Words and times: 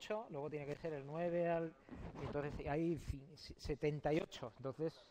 8, 0.00 0.28
luego 0.30 0.48
tiene 0.48 0.66
que 0.66 0.76
ser 0.76 0.94
el 0.94 1.06
9 1.06 1.48
al... 1.48 1.74
Entonces 2.22 2.66
hay 2.66 2.98
78. 3.36 4.52
Entonces, 4.56 5.04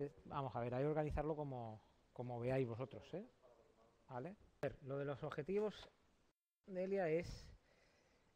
eh, 0.00 0.10
vamos 0.26 0.54
a 0.54 0.60
ver, 0.60 0.74
hay 0.74 0.82
que 0.82 0.88
organizarlo 0.88 1.36
como, 1.36 1.80
como 2.12 2.40
veáis 2.40 2.66
vosotros. 2.66 3.02
¿eh? 3.14 3.24
Lo 4.82 4.98
de 4.98 5.04
los 5.04 5.22
objetivos, 5.22 5.74
Delia, 6.66 7.08
es 7.08 7.28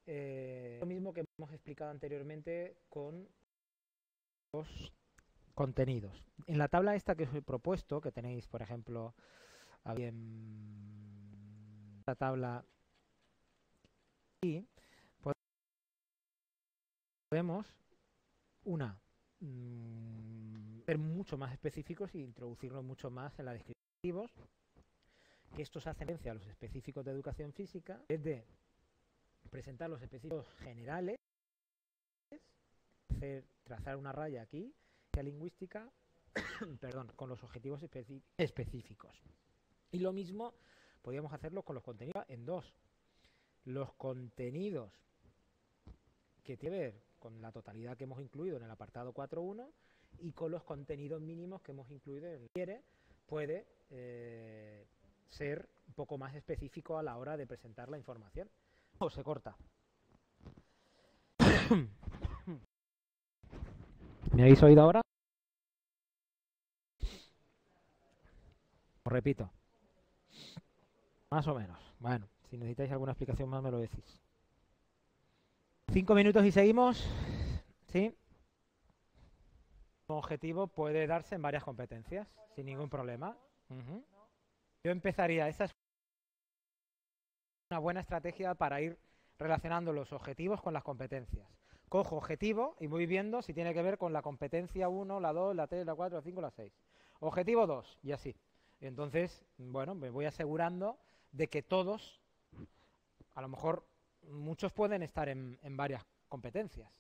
eh, 0.07 0.79
lo 0.81 0.87
mismo 0.87 1.13
que 1.13 1.25
hemos 1.39 1.53
explicado 1.53 1.91
anteriormente 1.91 2.77
con 2.89 3.29
los 4.53 4.93
contenidos. 5.55 6.25
En 6.47 6.59
la 6.59 6.69
tabla 6.69 6.95
esta 6.95 7.17
que 7.17 7.25
os 7.25 7.35
he 7.35 7.43
propuesto, 7.43 8.01
que 8.01 8.13
tenéis, 8.13 8.47
por 8.47 8.63
ejemplo, 8.63 9.15
en 9.85 11.35
la 12.07 12.15
tabla 12.15 12.65
aquí, 14.39 14.65
podemos 17.35 17.67
una 18.63 18.97
mm, 19.41 20.83
ser 20.87 20.99
mucho 20.99 21.37
más 21.37 21.53
específicos 21.53 22.15
e 22.15 22.19
introducirlo 22.19 22.81
mucho 22.81 23.11
más 23.11 23.37
en 23.41 23.47
la 23.47 23.55
descriptivos 23.55 24.31
que 25.57 25.63
estos 25.63 25.85
hacen 25.89 26.07
referencia 26.07 26.31
a 26.31 26.35
los 26.35 26.47
específicos 26.47 27.05
de 27.05 27.11
educación 27.11 27.53
física 27.53 28.01
es 28.07 28.23
de 28.23 28.47
presentar 29.51 29.91
los 29.91 30.01
específicos 30.01 30.47
generales 30.61 31.17
hacer, 33.21 33.45
trazar 33.65 33.97
una 33.97 34.13
raya 34.13 34.43
aquí 34.43 34.73
lingüística 35.21 35.91
perdón, 36.81 37.11
con 37.17 37.29
los 37.29 37.43
objetivos 37.43 37.83
específicos. 38.37 39.21
Y 39.91 39.99
lo 39.99 40.13
mismo 40.13 40.55
podríamos 41.03 41.33
hacerlo 41.33 41.65
con 41.65 41.75
los 41.75 41.83
contenidos 41.83 42.25
en 42.29 42.47
dos. 42.47 42.73
Los 43.65 43.93
contenidos 43.95 44.93
que 46.45 46.57
tiene 46.57 46.77
que 46.77 46.83
ver 46.83 47.14
con 47.25 47.41
la 47.41 47.51
totalidad 47.51 47.97
que 47.97 48.05
hemos 48.05 48.21
incluido 48.21 48.59
en 48.59 48.65
el 48.65 48.71
apartado 48.71 49.15
4.1 49.15 49.67
y 50.19 50.33
con 50.33 50.51
los 50.51 50.63
contenidos 50.63 51.23
mínimos 51.23 51.63
que 51.63 51.73
hemos 51.73 51.91
incluido 51.91 52.27
en 52.27 52.43
el 52.43 52.51
quiere 52.51 52.83
puede 53.25 53.67
eh, 53.89 54.85
ser 55.31 55.67
un 55.89 55.95
poco 55.95 56.19
más 56.19 56.35
específico 56.35 56.99
a 56.99 57.03
la 57.03 57.17
hora 57.17 57.39
de 57.39 57.47
presentar 57.47 57.89
la 57.89 57.97
información. 57.97 58.51
O 58.99 59.09
se 59.09 59.25
corta. 59.25 59.57
¿Me 64.35 64.43
habéis 64.43 64.63
oído 64.63 64.83
ahora? 64.83 65.01
Os 69.03 69.13
repito. 69.13 69.51
Más 71.31 71.47
o 71.47 71.55
menos. 71.55 71.79
Bueno, 72.01 72.29
si 72.51 72.59
necesitáis 72.59 72.93
alguna 72.93 73.13
explicación 73.13 73.49
más 73.49 73.63
me 73.63 73.71
lo 73.71 73.79
decís. 73.79 74.24
Cinco 75.95 76.17
minutos 76.17 76.45
y 76.45 76.51
seguimos. 76.51 77.09
¿Sí? 77.87 78.13
Un 80.09 80.17
objetivo 80.17 80.67
puede 80.67 81.07
darse 81.07 81.37
en 81.37 81.43
varias 81.43 81.63
competencias, 81.63 82.27
sin 82.57 82.67
ningún 82.67 82.89
problema. 82.91 83.37
Yo 84.83 84.91
empezaría, 84.91 85.49
esa 85.49 85.67
es 85.67 85.71
una 87.71 87.79
buena 87.79 88.01
estrategia 88.01 88.57
para 88.57 88.81
ir 88.81 88.99
relacionando 89.39 89.93
los 89.93 90.13
objetivos 90.13 90.61
con 90.61 90.75
las 90.75 90.83
competencias 90.83 91.47
cojo 91.89 92.17
objetivo 92.17 92.75
y 92.81 92.89
voy 92.89 93.07
viendo 93.07 93.41
si 93.41 93.55
tiene 93.55 93.73
que 93.73 93.81
ver 93.81 93.99
con 93.99 94.13
la 94.13 94.21
competencia 94.21 94.89
1, 94.89 95.21
la 95.21 95.33
2, 95.33 95.55
la 95.55 95.69
3, 95.69 95.87
la 95.87 95.95
4, 95.95 96.19
la 96.19 96.23
5, 96.23 96.41
la 96.41 96.51
6. 96.51 96.73
Objetivo 97.21 97.69
2 97.69 98.01
y 98.03 98.11
así. 98.11 98.35
Entonces, 98.81 99.45
bueno, 99.59 99.95
me 99.95 100.11
voy 100.11 100.25
asegurando 100.25 100.99
de 101.31 101.47
que 101.47 101.63
todos, 101.63 102.21
a 103.37 103.41
lo 103.43 103.47
mejor 103.47 103.87
muchos 104.31 104.73
pueden 104.73 105.03
estar 105.03 105.29
en, 105.29 105.59
varias 105.77 106.05
competencias. 106.29 106.91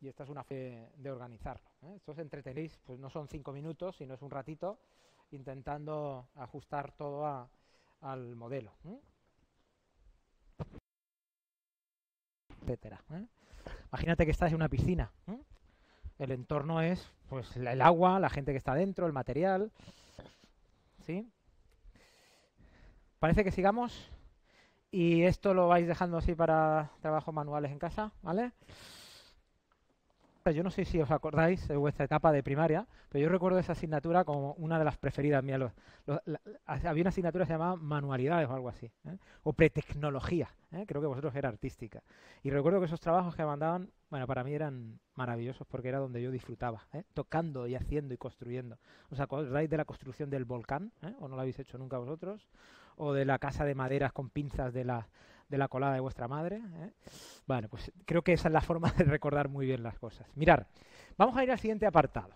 Y 0.00 0.08
esta 0.08 0.24
es 0.24 0.28
una 0.28 0.44
fe 0.44 0.90
de 0.96 1.10
organizarlo. 1.10 1.70
¿eh? 1.82 1.94
Esto 1.96 2.12
os 2.12 2.18
entretenéis, 2.18 2.78
pues 2.84 2.98
no 2.98 3.08
son 3.08 3.26
cinco 3.26 3.52
minutos, 3.52 3.96
sino 3.96 4.14
es 4.14 4.22
un 4.22 4.30
ratito 4.30 4.78
intentando 5.30 6.28
ajustar 6.34 6.92
todo 6.92 7.48
al 8.02 8.36
modelo. 8.36 8.72
Etcétera. 12.60 13.02
¿eh? 13.12 13.26
Imagínate 13.88 14.24
que 14.26 14.30
estás 14.30 14.50
en 14.50 14.56
una 14.56 14.68
piscina. 14.68 15.10
El 16.18 16.30
entorno 16.30 16.80
es 16.80 17.10
pues 17.28 17.56
el 17.56 17.80
agua, 17.80 18.20
la 18.20 18.30
gente 18.30 18.52
que 18.52 18.58
está 18.58 18.74
dentro, 18.74 19.06
el 19.06 19.12
material. 19.12 19.72
¿Sí? 21.06 21.28
Parece 23.18 23.42
que 23.42 23.50
sigamos. 23.50 24.10
Y 24.94 25.24
esto 25.24 25.54
lo 25.54 25.66
vais 25.66 25.88
dejando 25.88 26.18
así 26.18 26.36
para 26.36 26.92
trabajos 27.00 27.34
manuales 27.34 27.72
en 27.72 27.80
casa, 27.80 28.12
¿vale? 28.22 28.52
Yo 30.54 30.62
no 30.62 30.70
sé 30.70 30.84
si 30.84 31.00
os 31.00 31.10
acordáis 31.10 31.66
de 31.66 31.76
vuestra 31.76 32.04
etapa 32.04 32.30
de 32.30 32.44
primaria, 32.44 32.86
pero 33.08 33.24
yo 33.24 33.28
recuerdo 33.28 33.58
esa 33.58 33.72
asignatura 33.72 34.22
como 34.22 34.52
una 34.52 34.78
de 34.78 34.84
las 34.84 34.96
preferidas 34.96 35.42
mías. 35.42 35.72
había 36.64 37.02
una 37.02 37.08
asignatura 37.08 37.44
que 37.44 37.48
se 37.48 37.54
llamaba 37.54 37.74
manualidades 37.74 38.48
o 38.48 38.52
algo 38.52 38.68
así, 38.68 38.86
¿eh? 39.06 39.18
o 39.42 39.52
pretecnología, 39.52 40.54
¿eh? 40.70 40.84
creo 40.86 41.00
que 41.00 41.08
vosotros 41.08 41.34
era 41.34 41.48
artística. 41.48 42.00
Y 42.44 42.50
recuerdo 42.50 42.78
que 42.78 42.86
esos 42.86 43.00
trabajos 43.00 43.34
que 43.34 43.44
mandaban, 43.44 43.90
bueno, 44.10 44.28
para 44.28 44.44
mí 44.44 44.54
eran 44.54 45.00
maravillosos 45.16 45.66
porque 45.66 45.88
era 45.88 45.98
donde 45.98 46.22
yo 46.22 46.30
disfrutaba, 46.30 46.86
¿eh? 46.92 47.02
tocando 47.14 47.66
y 47.66 47.74
haciendo 47.74 48.14
y 48.14 48.16
construyendo. 48.16 48.78
¿Os 49.10 49.18
acordáis 49.18 49.68
de 49.68 49.76
la 49.76 49.86
construcción 49.86 50.30
del 50.30 50.44
volcán? 50.44 50.92
¿O 51.18 51.26
no 51.26 51.34
lo 51.34 51.40
habéis 51.40 51.58
hecho 51.58 51.78
nunca 51.78 51.98
vosotros? 51.98 52.46
¿O 52.96 53.12
de 53.12 53.24
la 53.24 53.38
casa 53.38 53.64
de 53.64 53.74
maderas 53.74 54.12
con 54.12 54.30
pinzas 54.30 54.72
de 54.72 54.84
la 54.84 55.08
de 55.48 55.58
la 55.58 55.68
colada 55.68 55.94
de 55.94 56.00
vuestra 56.00 56.28
madre. 56.28 56.56
¿eh? 56.56 56.92
Bueno, 57.46 57.68
pues 57.68 57.92
creo 58.04 58.22
que 58.22 58.32
esa 58.32 58.48
es 58.48 58.52
la 58.52 58.60
forma 58.60 58.90
de 58.92 59.04
recordar 59.04 59.48
muy 59.48 59.66
bien 59.66 59.82
las 59.82 59.98
cosas. 59.98 60.26
Mirar, 60.36 60.66
vamos 61.16 61.36
a 61.36 61.44
ir 61.44 61.50
al 61.50 61.58
siguiente 61.58 61.86
apartado, 61.86 62.34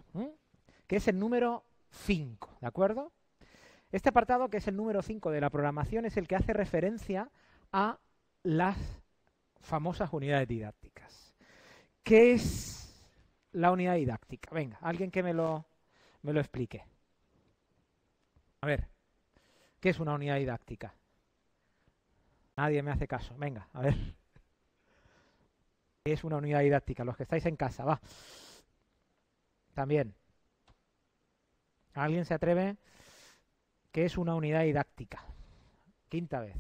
que 0.87 0.97
es 0.97 1.09
el 1.09 1.19
número 1.19 1.65
5, 1.91 2.59
¿de 2.61 2.67
acuerdo? 2.67 3.13
Este 3.91 4.11
apartado, 4.11 4.49
que 4.49 4.59
es 4.59 4.69
el 4.69 4.77
número 4.77 5.03
5 5.03 5.31
de 5.31 5.41
la 5.41 5.51
programación, 5.51 6.05
es 6.05 6.17
el 6.17 6.29
que 6.29 6.37
hace 6.37 6.53
referencia 6.53 7.31
a 7.73 7.99
las 8.43 8.77
famosas 9.61 10.13
unidades 10.13 10.47
didácticas. 10.47 11.35
¿Qué 12.03 12.33
es 12.33 12.95
la 13.53 13.73
unidad 13.73 13.95
didáctica? 13.95 14.51
Venga, 14.55 14.79
alguien 14.83 15.11
que 15.11 15.23
me 15.23 15.33
lo, 15.33 15.67
me 16.23 16.33
lo 16.33 16.41
explique. 16.41 16.85
A 18.61 18.67
ver, 18.67 18.89
¿qué 19.81 19.91
es 19.91 20.01
una 20.01 20.15
unidad 20.15 20.37
didáctica? 20.37 20.95
Nadie 22.57 22.83
me 22.83 22.91
hace 22.91 23.07
caso. 23.07 23.37
Venga, 23.39 23.69
a 23.73 23.83
ver. 23.83 23.95
Es 26.05 26.25
una 26.25 26.37
unidad 26.37 26.61
didáctica. 26.61 27.05
Los 27.05 27.17
que 27.17 27.23
estáis 27.23 27.47
en 27.47 27.57
casa, 27.57 27.85
va. 27.85 28.01
También. 29.75 30.15
¿Alguien 31.95 32.25
se 32.25 32.35
atreve? 32.35 32.77
¿Qué 33.93 34.05
es 34.05 34.19
una 34.19 34.35
unidad 34.35 34.63
didáctica? 34.63 35.25
Quinta 36.09 36.41
vez. 36.41 36.57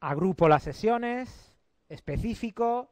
Agrupo 0.00 0.48
las 0.48 0.62
sesiones, 0.62 1.58
específico, 1.88 2.90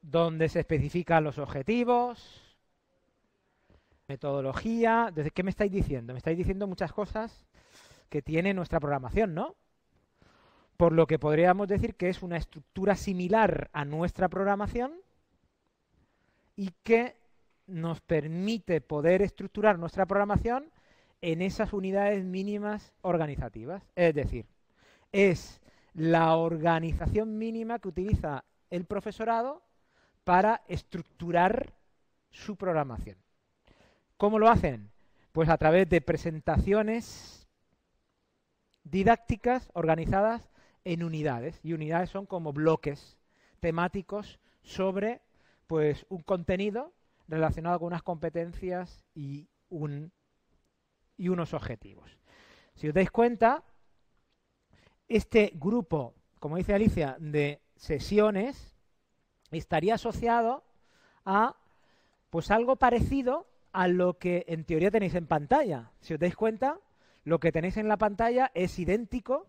donde 0.00 0.48
se 0.48 0.60
especifican 0.60 1.24
los 1.24 1.38
objetivos, 1.38 2.51
metodología. 4.08 5.12
¿Qué 5.34 5.42
me 5.42 5.50
estáis 5.50 5.72
diciendo? 5.72 6.12
Me 6.12 6.18
estáis 6.18 6.38
diciendo 6.38 6.66
muchas 6.66 6.92
cosas 6.92 7.46
que 8.08 8.22
tiene 8.22 8.54
nuestra 8.54 8.80
programación, 8.80 9.34
¿no? 9.34 9.56
Por 10.76 10.92
lo 10.92 11.06
que 11.06 11.18
podríamos 11.18 11.68
decir 11.68 11.94
que 11.94 12.08
es 12.08 12.22
una 12.22 12.36
estructura 12.36 12.96
similar 12.96 13.70
a 13.72 13.84
nuestra 13.84 14.28
programación 14.28 14.92
y 16.56 16.70
que 16.82 17.16
nos 17.66 18.00
permite 18.00 18.80
poder 18.80 19.22
estructurar 19.22 19.78
nuestra 19.78 20.06
programación 20.06 20.70
en 21.20 21.40
esas 21.40 21.72
unidades 21.72 22.24
mínimas 22.24 22.92
organizativas. 23.02 23.82
Es 23.94 24.14
decir, 24.14 24.46
es 25.12 25.60
la 25.94 26.36
organización 26.36 27.38
mínima 27.38 27.78
que 27.78 27.88
utiliza 27.88 28.44
el 28.70 28.84
profesorado 28.84 29.62
para 30.24 30.62
estructurar 30.66 31.72
su 32.30 32.56
programación. 32.56 33.16
¿Cómo 34.22 34.38
lo 34.38 34.48
hacen? 34.48 34.92
Pues 35.32 35.48
a 35.48 35.58
través 35.58 35.88
de 35.88 36.00
presentaciones 36.00 37.48
didácticas 38.84 39.68
organizadas 39.72 40.48
en 40.84 41.02
unidades. 41.02 41.58
Y 41.64 41.72
unidades 41.72 42.10
son 42.10 42.26
como 42.26 42.52
bloques 42.52 43.18
temáticos 43.58 44.38
sobre 44.62 45.22
pues 45.66 46.06
un 46.08 46.22
contenido 46.22 46.92
relacionado 47.26 47.80
con 47.80 47.88
unas 47.88 48.04
competencias 48.04 49.04
y, 49.12 49.48
y 51.16 51.28
unos 51.28 51.52
objetivos. 51.52 52.16
Si 52.76 52.86
os 52.86 52.94
dais 52.94 53.10
cuenta, 53.10 53.64
este 55.08 55.50
grupo, 55.56 56.14
como 56.38 56.58
dice 56.58 56.74
Alicia, 56.74 57.16
de 57.18 57.60
sesiones 57.74 58.76
estaría 59.50 59.94
asociado 59.94 60.62
a 61.24 61.56
pues 62.30 62.52
algo 62.52 62.76
parecido 62.76 63.48
a 63.72 63.88
lo 63.88 64.18
que 64.18 64.44
en 64.48 64.64
teoría 64.64 64.90
tenéis 64.90 65.14
en 65.14 65.26
pantalla. 65.26 65.92
Si 66.00 66.14
os 66.14 66.20
dais 66.20 66.36
cuenta, 66.36 66.78
lo 67.24 67.40
que 67.40 67.52
tenéis 67.52 67.76
en 67.76 67.88
la 67.88 67.96
pantalla 67.96 68.50
es 68.54 68.78
idéntico 68.78 69.46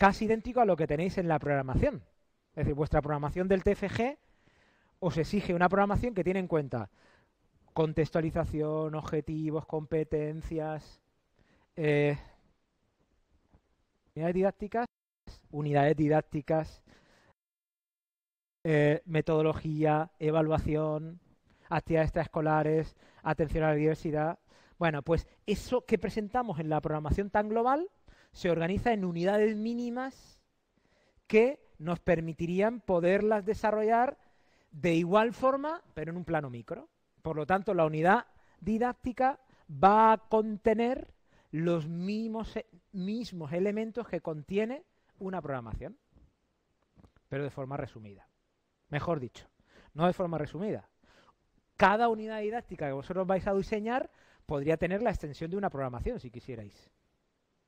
casi 0.00 0.24
idéntico 0.24 0.62
a 0.62 0.64
lo 0.64 0.76
que 0.76 0.86
tenéis 0.86 1.18
en 1.18 1.28
la 1.28 1.38
programación. 1.38 2.02
Es 2.52 2.64
decir, 2.64 2.72
vuestra 2.72 3.02
programación 3.02 3.48
del 3.48 3.62
TFG 3.62 4.16
os 4.98 5.18
exige 5.18 5.52
una 5.52 5.68
programación 5.68 6.14
que 6.14 6.24
tiene 6.24 6.40
en 6.40 6.48
cuenta 6.48 6.88
contextualización, 7.74 8.94
objetivos, 8.94 9.66
competencias, 9.66 11.02
eh, 11.76 12.16
unidades 14.14 14.34
didácticas, 14.34 14.86
unidades 15.50 15.96
didácticas, 15.96 16.82
eh, 18.64 19.02
metodología, 19.04 20.10
evaluación, 20.18 21.20
actividades 21.70 22.08
extraescolares, 22.08 22.96
atención 23.22 23.64
a 23.64 23.68
la 23.68 23.74
diversidad. 23.74 24.38
Bueno, 24.78 25.02
pues 25.02 25.26
eso 25.46 25.86
que 25.86 25.98
presentamos 25.98 26.58
en 26.58 26.68
la 26.68 26.80
programación 26.80 27.30
tan 27.30 27.48
global 27.48 27.88
se 28.32 28.50
organiza 28.50 28.92
en 28.92 29.04
unidades 29.04 29.56
mínimas 29.56 30.40
que 31.26 31.60
nos 31.78 32.00
permitirían 32.00 32.80
poderlas 32.80 33.44
desarrollar 33.44 34.18
de 34.70 34.94
igual 34.94 35.32
forma, 35.32 35.82
pero 35.94 36.10
en 36.10 36.16
un 36.16 36.24
plano 36.24 36.50
micro. 36.50 36.88
Por 37.22 37.36
lo 37.36 37.46
tanto, 37.46 37.74
la 37.74 37.86
unidad 37.86 38.26
didáctica 38.60 39.40
va 39.70 40.12
a 40.12 40.18
contener 40.18 41.12
los 41.50 41.88
mismos, 41.88 42.58
mismos 42.92 43.52
elementos 43.52 44.06
que 44.06 44.20
contiene 44.20 44.84
una 45.18 45.40
programación, 45.40 45.98
pero 47.28 47.44
de 47.44 47.50
forma 47.50 47.76
resumida. 47.76 48.28
Mejor 48.88 49.20
dicho, 49.20 49.46
no 49.94 50.06
de 50.06 50.12
forma 50.12 50.38
resumida. 50.38 50.88
Cada 51.80 52.10
unidad 52.10 52.42
didáctica 52.42 52.88
que 52.88 52.92
vosotros 52.92 53.26
vais 53.26 53.46
a 53.46 53.54
diseñar 53.54 54.10
podría 54.44 54.76
tener 54.76 55.00
la 55.00 55.08
extensión 55.08 55.50
de 55.50 55.56
una 55.56 55.70
programación, 55.70 56.20
si 56.20 56.30
quisierais. 56.30 56.90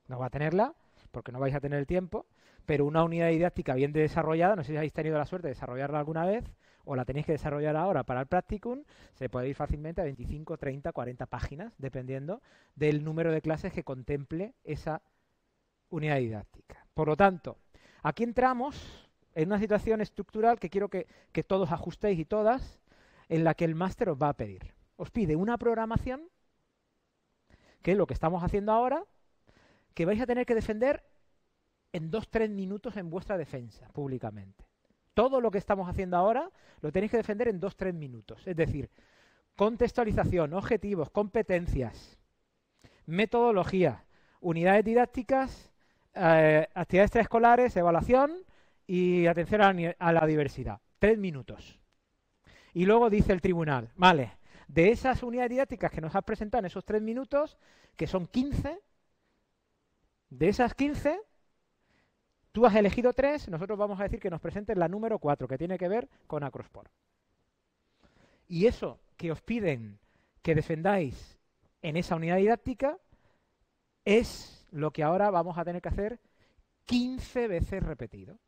No 0.06 0.18
va 0.18 0.26
a 0.26 0.28
tenerla, 0.28 0.74
porque 1.10 1.32
no 1.32 1.40
vais 1.40 1.54
a 1.54 1.60
tener 1.60 1.78
el 1.78 1.86
tiempo, 1.86 2.26
pero 2.66 2.84
una 2.84 3.04
unidad 3.04 3.30
didáctica 3.30 3.72
bien 3.74 3.90
desarrollada, 3.94 4.54
no 4.54 4.64
sé 4.64 4.72
si 4.72 4.76
habéis 4.76 4.92
tenido 4.92 5.16
la 5.16 5.24
suerte 5.24 5.48
de 5.48 5.54
desarrollarla 5.54 5.98
alguna 5.98 6.26
vez, 6.26 6.44
o 6.84 6.94
la 6.94 7.06
tenéis 7.06 7.24
que 7.24 7.32
desarrollar 7.32 7.74
ahora 7.74 8.02
para 8.02 8.20
el 8.20 8.26
practicum, 8.26 8.84
se 9.14 9.30
puede 9.30 9.48
ir 9.48 9.54
fácilmente 9.54 10.02
a 10.02 10.04
25, 10.04 10.58
30, 10.58 10.92
40 10.92 11.24
páginas, 11.24 11.72
dependiendo 11.78 12.42
del 12.74 13.04
número 13.04 13.32
de 13.32 13.40
clases 13.40 13.72
que 13.72 13.82
contemple 13.82 14.52
esa 14.62 15.00
unidad 15.88 16.18
didáctica. 16.18 16.84
Por 16.92 17.08
lo 17.08 17.16
tanto, 17.16 17.56
aquí 18.02 18.24
entramos 18.24 19.08
en 19.34 19.48
una 19.48 19.58
situación 19.58 20.02
estructural 20.02 20.60
que 20.60 20.68
quiero 20.68 20.90
que, 20.90 21.06
que 21.32 21.44
todos 21.44 21.72
ajustéis 21.72 22.18
y 22.18 22.26
todas, 22.26 22.81
en 23.32 23.44
la 23.44 23.54
que 23.54 23.64
el 23.64 23.74
máster 23.74 24.10
os 24.10 24.18
va 24.20 24.28
a 24.28 24.36
pedir. 24.36 24.74
Os 24.96 25.10
pide 25.10 25.36
una 25.36 25.56
programación, 25.56 26.28
que 27.80 27.92
es 27.92 27.96
lo 27.96 28.06
que 28.06 28.12
estamos 28.12 28.44
haciendo 28.44 28.72
ahora, 28.72 29.04
que 29.94 30.04
vais 30.04 30.20
a 30.20 30.26
tener 30.26 30.44
que 30.44 30.54
defender 30.54 31.02
en 31.94 32.10
dos, 32.10 32.28
tres 32.28 32.50
minutos 32.50 32.98
en 32.98 33.08
vuestra 33.08 33.38
defensa 33.38 33.88
públicamente. 33.88 34.66
Todo 35.14 35.40
lo 35.40 35.50
que 35.50 35.56
estamos 35.56 35.88
haciendo 35.88 36.18
ahora 36.18 36.50
lo 36.82 36.92
tenéis 36.92 37.10
que 37.10 37.16
defender 37.16 37.48
en 37.48 37.58
dos, 37.58 37.74
tres 37.74 37.94
minutos. 37.94 38.46
Es 38.46 38.54
decir, 38.54 38.90
contextualización, 39.56 40.52
objetivos, 40.52 41.08
competencias, 41.08 42.18
metodología, 43.06 44.04
unidades 44.42 44.84
didácticas, 44.84 45.72
eh, 46.14 46.68
actividades 46.74 47.08
extraescolares, 47.08 47.76
evaluación 47.76 48.44
y 48.86 49.26
atención 49.26 49.94
a 49.98 50.12
la 50.12 50.26
diversidad. 50.26 50.80
Tres 50.98 51.16
minutos. 51.16 51.81
Y 52.72 52.86
luego 52.86 53.10
dice 53.10 53.32
el 53.32 53.40
tribunal, 53.40 53.90
vale, 53.96 54.36
de 54.68 54.90
esas 54.90 55.22
unidades 55.22 55.50
didácticas 55.50 55.90
que 55.90 56.00
nos 56.00 56.14
has 56.14 56.24
presentado 56.24 56.60
en 56.60 56.66
esos 56.66 56.84
tres 56.84 57.02
minutos, 57.02 57.58
que 57.96 58.06
son 58.06 58.26
15, 58.26 58.80
de 60.30 60.48
esas 60.48 60.74
15, 60.74 61.20
Tú 62.52 62.66
has 62.66 62.74
elegido 62.74 63.14
tres, 63.14 63.48
nosotros 63.48 63.78
vamos 63.78 63.98
a 63.98 64.02
decir 64.02 64.20
que 64.20 64.28
nos 64.28 64.40
presentes 64.40 64.76
la 64.76 64.86
número 64.86 65.18
cuatro, 65.18 65.48
que 65.48 65.56
tiene 65.56 65.78
que 65.78 65.88
ver 65.88 66.08
con 66.26 66.44
Acrosport. 66.44 66.92
Y 68.46 68.66
eso 68.66 69.00
que 69.16 69.32
os 69.32 69.40
piden 69.40 69.98
que 70.42 70.54
defendáis 70.54 71.38
en 71.80 71.96
esa 71.96 72.16
unidad 72.16 72.36
didáctica 72.36 72.98
es 74.04 74.66
lo 74.70 74.90
que 74.90 75.02
ahora 75.02 75.30
vamos 75.30 75.56
a 75.56 75.64
tener 75.64 75.80
que 75.80 75.88
hacer 75.88 76.20
15 76.84 77.48
veces 77.48 77.82
repetido, 77.82 78.38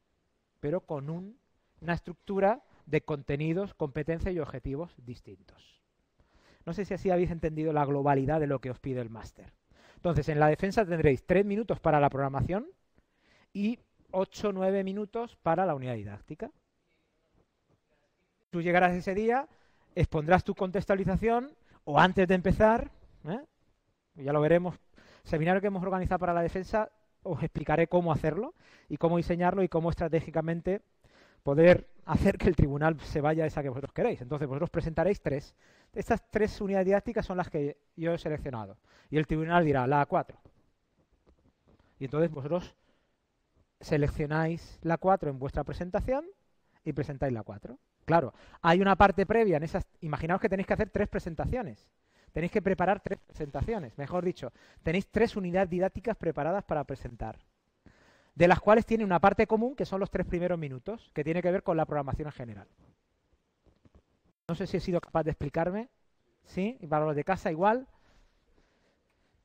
pero 0.61 0.83
con 0.83 1.09
una 1.09 1.95
estructura 1.95 2.63
de 2.87 3.01
contenidos, 3.03 3.75
competencias 3.75 4.35
y 4.35 4.39
objetivos 4.39 4.95
distintos. 4.99 5.81
No 6.67 6.73
sé 6.73 6.85
si 6.85 6.95
así 6.95 7.11
habéis 7.11 7.31
entendido 7.31 7.73
la 7.73 7.85
globalidad 7.85 8.41
de 8.41 8.47
lo 8.47 8.61
que 8.61 8.71
os 8.71 8.79
pide 8.79 9.01
el 9.01 9.11
máster. 9.11 9.53
Entonces, 9.97 10.29
en 10.29 10.41
la 10.41 10.49
defensa 10.49 10.85
tendréis 10.85 11.25
tres 11.27 11.45
minutos 11.45 11.81
para 11.81 12.01
la 12.01 12.11
programación 12.11 12.67
y 13.53 13.79
8 14.11 14.49
o 14.49 14.53
9 14.53 14.85
minutos 14.85 15.37
para 15.43 15.67
la 15.67 15.75
unidad 15.75 15.95
didáctica. 15.95 16.51
Tú 18.51 18.63
llegarás 18.63 18.95
ese 18.95 19.15
día, 19.15 19.49
expondrás 19.95 20.45
tu 20.45 20.55
contextualización 20.55 21.53
o 21.85 21.99
antes 21.99 22.29
de 22.29 22.35
empezar, 22.35 22.91
¿eh? 23.27 23.41
ya 24.15 24.33
lo 24.33 24.41
veremos, 24.41 24.77
seminario 25.25 25.61
que 25.61 25.67
hemos 25.67 25.83
organizado 25.83 26.21
para 26.21 26.35
la 26.35 26.43
defensa, 26.43 26.91
os 27.23 27.43
explicaré 27.43 27.89
cómo 27.89 28.13
hacerlo 28.13 28.55
y 28.89 28.97
cómo 28.97 29.17
diseñarlo 29.17 29.63
y 29.63 29.69
cómo 29.69 29.91
estratégicamente 29.91 30.83
poder 31.45 31.89
hacer 32.07 32.37
que 32.37 32.49
el 32.49 32.57
tribunal 32.57 32.99
se 33.01 33.21
vaya 33.21 33.45
a 33.45 33.47
esa 33.47 33.63
que 33.63 33.69
vosotros 33.69 33.93
queréis. 33.93 34.21
Entonces 34.21 34.49
vosotros 34.49 34.71
presentaréis 34.71 35.21
tres. 35.21 35.55
Estas 35.93 36.29
tres 36.31 36.61
unidades 36.61 36.87
didácticas 36.87 37.25
son 37.25 37.37
las 37.37 37.49
que 37.49 37.79
yo 37.95 38.13
he 38.13 38.19
seleccionado. 38.19 38.79
Y 39.11 39.19
el 39.19 39.27
tribunal 39.29 39.65
dirá, 39.65 39.87
la 39.87 40.07
A4. 40.09 40.35
Y 42.01 42.07
entonces 42.07 42.31
vosotros 42.31 42.75
seleccionáis 43.81 44.81
la 44.83 44.99
4 44.99 45.31
en 45.31 45.39
vuestra 45.39 45.63
presentación 45.63 46.25
y 46.85 46.93
presentáis 46.93 47.33
la 47.33 47.43
4. 47.43 47.79
Claro, 48.05 48.35
hay 48.63 48.81
una 48.81 48.97
parte 48.97 49.27
previa 49.27 49.59
en 49.59 49.63
esas... 49.63 49.87
Imaginaos 50.01 50.41
que 50.41 50.49
tenéis 50.49 50.67
que 50.67 50.75
hacer 50.75 50.91
tres 50.91 51.09
presentaciones. 51.09 51.89
Tenéis 52.33 52.51
que 52.51 52.63
preparar 52.63 53.01
tres 53.01 53.21
presentaciones, 53.21 53.97
mejor 53.97 54.25
dicho, 54.25 54.53
tenéis 54.83 55.07
tres 55.07 55.37
unidades 55.37 55.71
didácticas 55.71 56.17
preparadas 56.17 56.65
para 56.65 56.83
presentar, 56.83 57.39
de 58.35 58.49
las 58.49 58.61
cuales 58.61 58.87
tiene 58.87 59.05
una 59.05 59.21
parte 59.21 59.47
común 59.47 59.77
que 59.77 59.85
son 59.85 60.01
los 60.01 60.11
tres 60.11 60.27
primeros 60.27 60.59
minutos, 60.59 61.11
que 61.15 61.25
tiene 61.25 61.43
que 61.43 61.51
ver 61.51 61.63
con 61.63 61.77
la 61.77 61.85
programación 61.87 62.29
en 62.29 62.33
general. 62.33 62.69
No 64.49 64.55
sé 64.55 64.67
si 64.67 64.77
he 64.77 64.81
sido 64.81 65.01
capaz 65.01 65.23
de 65.23 65.31
explicarme. 65.31 65.89
¿Sí? 66.47 66.77
Y 66.81 66.87
para 66.87 67.07
los 67.07 67.17
de 67.17 67.25
casa 67.25 67.51
igual. 67.51 67.87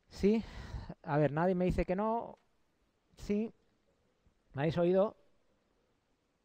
¿Sí? 0.10 0.44
A 1.04 1.18
ver, 1.18 1.32
nadie 1.32 1.56
me 1.56 1.66
dice 1.66 1.86
que 1.86 1.96
no. 1.96 2.38
Sí. 3.18 3.54
¿Me 4.54 4.64
habéis 4.64 4.78
oído? 4.78 5.16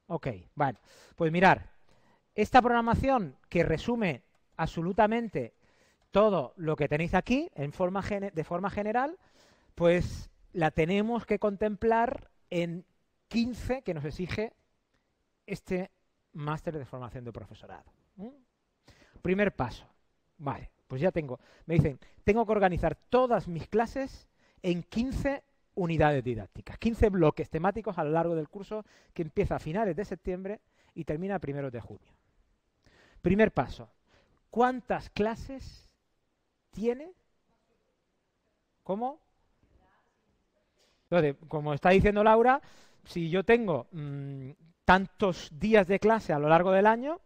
Ok, 0.07 0.29
bueno. 0.55 0.79
Pues 1.17 1.33
mirar, 1.33 1.71
esta 2.35 2.63
programación 2.63 3.37
que 3.49 3.65
resume 3.65 4.23
absolutamente 4.57 5.55
todo 6.11 6.53
lo 6.57 6.77
que 6.77 6.89
tenéis 6.89 7.15
aquí 7.15 7.51
en 7.55 7.73
forma 7.73 8.03
de 8.03 8.45
forma 8.45 8.71
general, 8.71 9.19
pues 9.75 10.31
la 10.53 10.71
tenemos 10.71 11.27
que 11.27 11.41
contemplar 11.41 12.31
en 12.55 12.85
15 13.27 13.83
que 13.83 13.95
nos 13.95 14.05
exige 14.05 14.53
este 15.45 15.91
máster 16.35 16.79
de 16.79 16.85
formación 16.85 17.25
de 17.25 17.33
profesorado. 17.33 17.93
Primer 19.21 19.57
paso. 19.57 19.85
Vale, 20.39 20.71
pues 20.87 21.03
ya 21.03 21.11
tengo. 21.11 21.41
Me 21.67 21.75
dicen, 21.75 21.99
tengo 22.23 22.47
que 22.47 22.53
organizar 22.53 22.95
todas 22.95 23.49
mis 23.49 23.67
clases 23.67 24.29
en 24.63 24.85
15 24.85 25.43
unidades 25.75 26.23
didácticas, 26.23 26.79
15 26.79 27.09
bloques 27.09 27.51
temáticos 27.51 27.99
a 27.99 28.05
lo 28.05 28.11
largo 28.11 28.37
del 28.37 28.49
curso 28.49 28.85
que 29.13 29.23
empieza 29.23 29.57
a 29.57 29.59
finales 29.59 29.97
de 29.97 30.05
septiembre 30.05 30.61
y 30.95 31.05
termina 31.05 31.35
a 31.35 31.41
primeros 31.41 31.73
de 31.73 31.81
junio. 31.81 32.15
Primer 33.21 33.53
paso, 33.53 33.91
¿cuántas 34.51 35.11
clases 35.11 35.91
tiene? 36.71 37.13
¿Cómo? 38.85 39.24
Entonces, 41.16 41.49
como 41.49 41.73
está 41.75 41.90
diciendo 41.90 42.25
Laura, 42.25 42.61
si 43.04 43.30
yo 43.30 43.44
tengo 43.44 43.87
mm, 43.92 44.50
tantos 44.85 45.50
días 45.52 45.87
de 45.87 45.99
clase 45.99 46.33
a 46.33 46.38
lo 46.38 46.49
largo 46.49 46.73
del 46.73 46.87
año, 46.87 47.21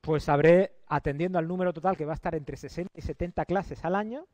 pues 0.00 0.28
habré, 0.28 0.72
atendiendo 0.86 1.38
al 1.38 1.48
número 1.48 1.72
total 1.72 1.96
que 1.96 2.04
va 2.04 2.12
a 2.12 2.14
estar 2.14 2.34
entre 2.34 2.56
60 2.56 2.92
y 2.94 3.00
70 3.00 3.44
clases 3.46 3.84
al 3.84 3.94
año, 3.94 4.26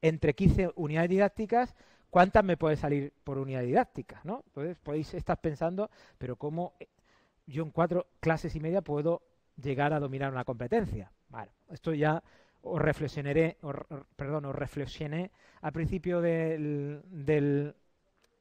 entre 0.00 0.34
15 0.34 0.72
unidades 0.76 1.10
didácticas, 1.10 1.74
¿cuántas 2.10 2.44
me 2.44 2.56
puede 2.56 2.76
salir 2.76 3.12
por 3.22 3.38
unidad 3.38 3.62
didáctica? 3.62 4.20
¿no? 4.24 4.42
Entonces 4.46 4.78
podéis 4.82 5.12
estar 5.14 5.40
pensando, 5.40 5.90
pero 6.18 6.36
¿cómo 6.36 6.74
yo 7.46 7.62
en 7.62 7.70
cuatro 7.70 8.06
clases 8.20 8.56
y 8.56 8.60
media 8.60 8.82
puedo 8.82 9.22
llegar 9.62 9.92
a 9.92 10.00
dominar 10.00 10.32
una 10.32 10.44
competencia? 10.44 11.12
Bueno, 11.28 11.52
esto 11.70 11.92
ya 11.94 12.22
os 12.62 12.80
reflexionaré, 12.80 13.58
perdón, 14.16 14.46
os 14.46 14.54
reflexioné 14.54 15.30
al 15.60 15.72
principio 15.72 16.20
del, 16.20 17.74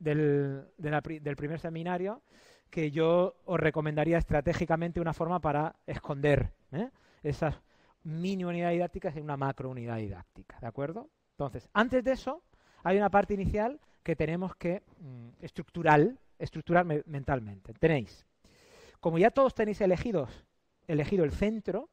del, 0.01 1.35
primer 1.37 1.59
seminario 1.59 2.21
que 2.69 2.91
yo 2.91 3.35
os 3.45 3.59
recomendaría 3.59 4.17
estratégicamente 4.17 4.99
una 4.99 5.13
forma 5.13 5.39
para 5.39 5.75
esconder 5.85 6.53
¿eh? 6.71 6.89
esas 7.21 7.55
mini 8.03 8.43
unidades 8.43 8.75
didácticas 8.75 9.15
en 9.15 9.23
una 9.23 9.37
macro 9.37 9.69
unidad 9.69 9.97
didáctica, 9.97 10.57
¿de 10.59 10.67
acuerdo? 10.67 11.09
Entonces, 11.31 11.69
antes 11.73 12.03
de 12.03 12.13
eso, 12.13 12.43
hay 12.83 12.97
una 12.97 13.09
parte 13.09 13.33
inicial 13.33 13.79
que 14.03 14.15
tenemos 14.15 14.55
que, 14.55 14.81
mm, 14.99 15.29
estructural, 15.41 16.19
estructurar 16.39 16.85
mentalmente. 17.05 17.73
Tenéis, 17.73 18.25
como 18.99 19.19
ya 19.19 19.29
todos 19.29 19.53
tenéis 19.53 19.81
elegidos, 19.81 20.45
elegido 20.87 21.23
el 21.23 21.31
centro 21.31 21.89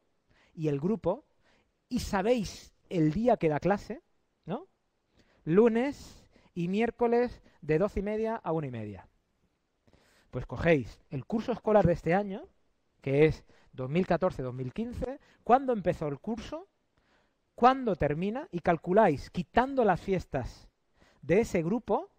y 0.54 0.68
el 0.68 0.80
grupo, 0.80 1.26
y 1.90 2.00
sabéis 2.00 2.72
el 2.88 3.12
día 3.12 3.36
que 3.36 3.48
da 3.48 3.60
clase, 3.60 4.00
¿no? 4.46 4.66
Lunes 5.44 6.26
y 6.54 6.68
miércoles 6.68 7.42
de 7.60 7.78
doce 7.78 8.00
y 8.00 8.02
media 8.02 8.36
a 8.36 8.52
una 8.52 8.66
y 8.66 8.70
media. 8.70 9.08
Pues 10.30 10.46
cogéis 10.46 11.00
el 11.10 11.24
curso 11.24 11.52
escolar 11.52 11.86
de 11.86 11.94
este 11.94 12.14
año, 12.14 12.46
que 13.00 13.26
es 13.26 13.44
2014-2015, 13.74 15.18
cuándo 15.44 15.72
empezó 15.72 16.08
el 16.08 16.18
curso, 16.18 16.68
cuándo 17.54 17.96
termina, 17.96 18.48
y 18.50 18.60
calculáis, 18.60 19.30
quitando 19.30 19.84
las 19.84 20.00
fiestas 20.00 20.68
de 21.22 21.40
ese 21.40 21.62
grupo, 21.62 22.10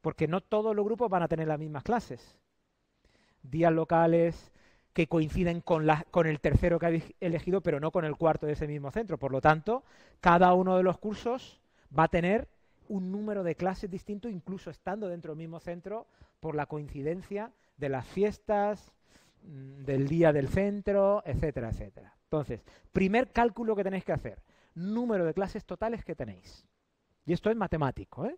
porque 0.00 0.28
no 0.28 0.40
todos 0.40 0.74
los 0.74 0.84
grupos 0.84 1.08
van 1.08 1.22
a 1.22 1.28
tener 1.28 1.48
las 1.48 1.58
mismas 1.58 1.84
clases. 1.84 2.38
Días 3.42 3.72
locales 3.72 4.52
que 4.92 5.06
coinciden 5.06 5.60
con, 5.60 5.86
con 6.10 6.26
el 6.26 6.40
tercero 6.40 6.78
que 6.78 6.86
habéis 6.86 7.14
elegido, 7.20 7.62
pero 7.62 7.80
no 7.80 7.90
con 7.90 8.04
el 8.04 8.16
cuarto 8.16 8.46
de 8.46 8.52
ese 8.52 8.66
mismo 8.66 8.90
centro. 8.90 9.18
Por 9.18 9.32
lo 9.32 9.40
tanto, 9.40 9.84
cada 10.20 10.52
uno 10.54 10.76
de 10.76 10.82
los 10.82 10.98
cursos 10.98 11.60
va 11.96 12.04
a 12.04 12.08
tener 12.08 12.48
un 12.88 13.12
número 13.12 13.42
de 13.42 13.54
clases 13.54 13.90
distinto, 13.90 14.28
incluso 14.28 14.70
estando 14.70 15.08
dentro 15.08 15.32
del 15.32 15.38
mismo 15.38 15.60
centro, 15.60 16.06
por 16.40 16.54
la 16.54 16.66
coincidencia 16.66 17.52
de 17.76 17.88
las 17.88 18.06
fiestas, 18.06 18.92
mm, 19.42 19.84
del 19.84 20.08
día 20.08 20.32
del 20.32 20.48
centro, 20.48 21.22
etcétera, 21.24 21.70
etcétera. 21.70 22.14
Entonces, 22.24 22.64
primer 22.92 23.30
cálculo 23.30 23.76
que 23.76 23.84
tenéis 23.84 24.04
que 24.04 24.12
hacer, 24.12 24.42
número 24.74 25.24
de 25.24 25.34
clases 25.34 25.64
totales 25.64 26.04
que 26.04 26.14
tenéis. 26.14 26.66
Y 27.26 27.32
esto 27.32 27.50
es 27.50 27.56
matemático, 27.56 28.26
¿eh? 28.26 28.36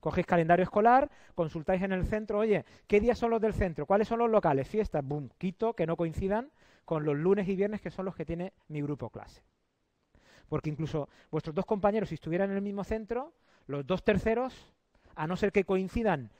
Cogéis 0.00 0.26
calendario 0.26 0.62
escolar, 0.62 1.10
consultáis 1.34 1.82
en 1.82 1.92
el 1.92 2.06
centro, 2.06 2.38
oye, 2.38 2.64
¿qué 2.86 3.00
días 3.00 3.18
son 3.18 3.30
los 3.30 3.40
del 3.40 3.52
centro? 3.52 3.84
¿Cuáles 3.84 4.06
son 4.06 4.20
los 4.20 4.30
locales? 4.30 4.68
Fiestas, 4.68 5.04
boom, 5.04 5.30
quito, 5.38 5.74
que 5.74 5.86
no 5.86 5.96
coincidan 5.96 6.52
con 6.84 7.04
los 7.04 7.16
lunes 7.16 7.48
y 7.48 7.56
viernes 7.56 7.80
que 7.80 7.90
son 7.90 8.04
los 8.04 8.14
que 8.14 8.24
tiene 8.24 8.52
mi 8.68 8.80
grupo 8.80 9.10
clase. 9.10 9.42
Porque 10.48 10.70
incluso 10.70 11.08
vuestros 11.30 11.54
dos 11.54 11.66
compañeros, 11.66 12.10
si 12.10 12.14
estuvieran 12.14 12.50
en 12.50 12.56
el 12.56 12.62
mismo 12.62 12.84
centro, 12.84 13.34
los 13.68 13.86
dos 13.86 14.02
terceros, 14.02 14.54
a 15.14 15.26
no 15.26 15.36
ser 15.36 15.52
que 15.52 15.64
coincidan 15.64 16.30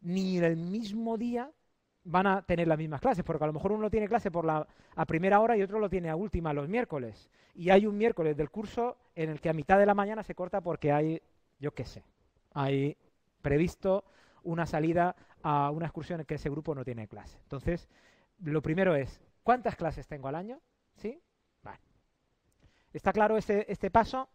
ni 0.00 0.38
el 0.38 0.56
mismo 0.56 1.18
día, 1.18 1.50
van 2.04 2.26
a 2.26 2.42
tener 2.42 2.68
las 2.68 2.78
mismas 2.78 3.00
clases, 3.00 3.24
porque 3.24 3.44
a 3.44 3.46
lo 3.46 3.52
mejor 3.52 3.72
uno 3.72 3.90
tiene 3.90 4.08
clase 4.08 4.30
por 4.30 4.44
la, 4.44 4.66
a 4.94 5.06
primera 5.06 5.40
hora 5.40 5.56
y 5.56 5.62
otro 5.62 5.78
lo 5.78 5.90
tiene 5.90 6.10
a 6.10 6.16
última 6.16 6.52
los 6.52 6.68
miércoles. 6.68 7.28
Y 7.54 7.70
hay 7.70 7.86
un 7.86 7.96
miércoles 7.96 8.36
del 8.36 8.50
curso 8.50 8.96
en 9.14 9.30
el 9.30 9.40
que 9.40 9.48
a 9.48 9.54
mitad 9.54 9.78
de 9.78 9.86
la 9.86 9.94
mañana 9.94 10.22
se 10.22 10.34
corta 10.34 10.60
porque 10.60 10.92
hay, 10.92 11.20
yo 11.58 11.72
qué 11.72 11.84
sé, 11.84 12.04
hay 12.52 12.96
previsto 13.42 14.04
una 14.42 14.66
salida 14.66 15.16
a 15.42 15.70
una 15.70 15.86
excursión 15.86 16.20
en 16.20 16.26
que 16.26 16.34
ese 16.34 16.50
grupo 16.50 16.74
no 16.74 16.84
tiene 16.84 17.08
clase. 17.08 17.38
Entonces, 17.42 17.88
lo 18.42 18.62
primero 18.62 18.94
es, 18.94 19.20
¿cuántas 19.42 19.76
clases 19.76 20.06
tengo 20.06 20.28
al 20.28 20.34
año? 20.34 20.60
¿Sí? 20.96 21.20
Vale. 21.62 21.80
¿Está 22.92 23.12
claro 23.12 23.36
este, 23.38 23.70
este 23.72 23.90
paso? 23.90 24.28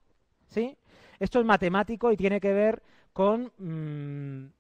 ¿Sí? 0.50 0.78
Esto 1.20 1.40
es 1.40 1.46
matemático 1.46 2.12
y 2.12 2.18
tiene 2.18 2.40
que 2.40 2.54
ver 2.54 2.82
con 3.14 3.52
mm, 3.58 4.52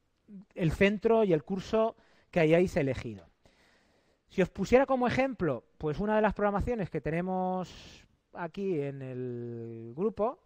el 0.55 0.71
centro 0.71 1.23
y 1.23 1.33
el 1.33 1.43
curso 1.43 1.95
que 2.31 2.39
hayáis 2.39 2.75
elegido. 2.77 3.25
Si 4.29 4.41
os 4.41 4.49
pusiera 4.49 4.85
como 4.85 5.07
ejemplo, 5.07 5.63
pues 5.77 5.99
una 5.99 6.15
de 6.15 6.21
las 6.21 6.33
programaciones 6.33 6.89
que 6.89 7.01
tenemos 7.01 8.05
aquí 8.33 8.79
en 8.79 9.01
el 9.01 9.93
grupo, 9.95 10.39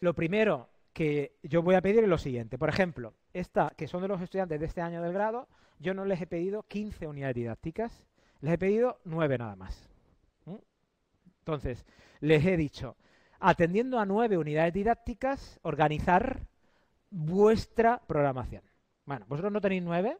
lo 0.00 0.14
primero 0.14 0.70
que 0.92 1.36
yo 1.42 1.62
voy 1.62 1.74
a 1.74 1.82
pedir 1.82 2.02
es 2.02 2.08
lo 2.08 2.18
siguiente. 2.18 2.56
Por 2.56 2.70
ejemplo, 2.70 3.14
esta, 3.34 3.70
que 3.76 3.86
son 3.86 4.02
de 4.02 4.08
los 4.08 4.22
estudiantes 4.22 4.58
de 4.58 4.66
este 4.66 4.80
año 4.80 5.02
del 5.02 5.12
grado, 5.12 5.48
yo 5.78 5.92
no 5.92 6.04
les 6.04 6.20
he 6.20 6.26
pedido 6.26 6.62
15 6.62 7.06
unidades 7.06 7.36
didácticas, 7.36 8.04
les 8.40 8.54
he 8.54 8.58
pedido 8.58 9.00
9 9.04 9.38
nada 9.38 9.56
más. 9.56 9.88
Entonces, 11.40 11.84
les 12.20 12.44
he 12.44 12.56
dicho, 12.56 12.96
atendiendo 13.40 13.98
a 13.98 14.06
9 14.06 14.38
unidades 14.38 14.72
didácticas, 14.72 15.58
organizar 15.62 16.46
vuestra 17.10 17.98
programación. 18.06 18.62
Bueno, 19.06 19.24
vosotros 19.28 19.52
no 19.52 19.60
tenéis 19.60 19.82
9, 19.82 20.16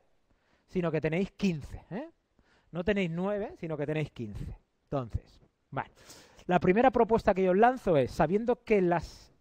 sino 0.67 0.91
que 0.91 1.01
tenéis 1.01 1.31
15. 1.33 1.85
¿eh? 1.91 2.11
No 2.73 2.83
tenéis 2.83 3.11
9, 3.11 3.55
sino 3.59 3.77
que 3.77 3.87
tenéis 3.87 4.11
15. 4.11 4.57
Entonces, 4.85 5.41
vale. 5.71 5.91
La 6.47 6.59
primera 6.59 6.91
propuesta 6.91 7.35
que 7.35 7.45
yo 7.45 7.53
os 7.53 7.57
lanzo 7.57 7.97
es, 7.97 8.11
sabiendo 8.11 8.65
que 8.65 8.81
las 8.81 9.33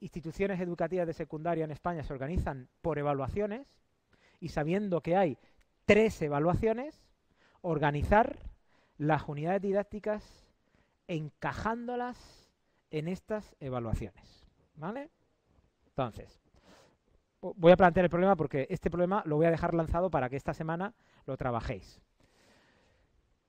instituciones 0.00 0.60
educativas 0.60 1.06
de 1.06 1.12
secundaria 1.12 1.64
en 1.64 1.70
España 1.70 2.02
se 2.02 2.12
organizan 2.12 2.68
por 2.82 2.98
evaluaciones 2.98 3.66
y 4.40 4.48
sabiendo 4.48 5.00
que 5.00 5.16
hay 5.16 5.38
tres 5.86 6.20
evaluaciones, 6.20 7.02
organizar 7.62 8.36
las 8.98 9.28
unidades 9.28 9.62
didácticas 9.62 10.48
encajándolas 11.06 12.47
en 12.90 13.08
estas 13.08 13.54
evaluaciones. 13.60 14.46
¿Vale? 14.76 15.10
Entonces, 15.88 16.40
voy 17.40 17.72
a 17.72 17.76
plantear 17.76 18.04
el 18.04 18.10
problema 18.10 18.36
porque 18.36 18.66
este 18.70 18.90
problema 18.90 19.22
lo 19.26 19.36
voy 19.36 19.46
a 19.46 19.50
dejar 19.50 19.74
lanzado 19.74 20.10
para 20.10 20.28
que 20.28 20.36
esta 20.36 20.54
semana 20.54 20.94
lo 21.26 21.36
trabajéis. 21.36 22.00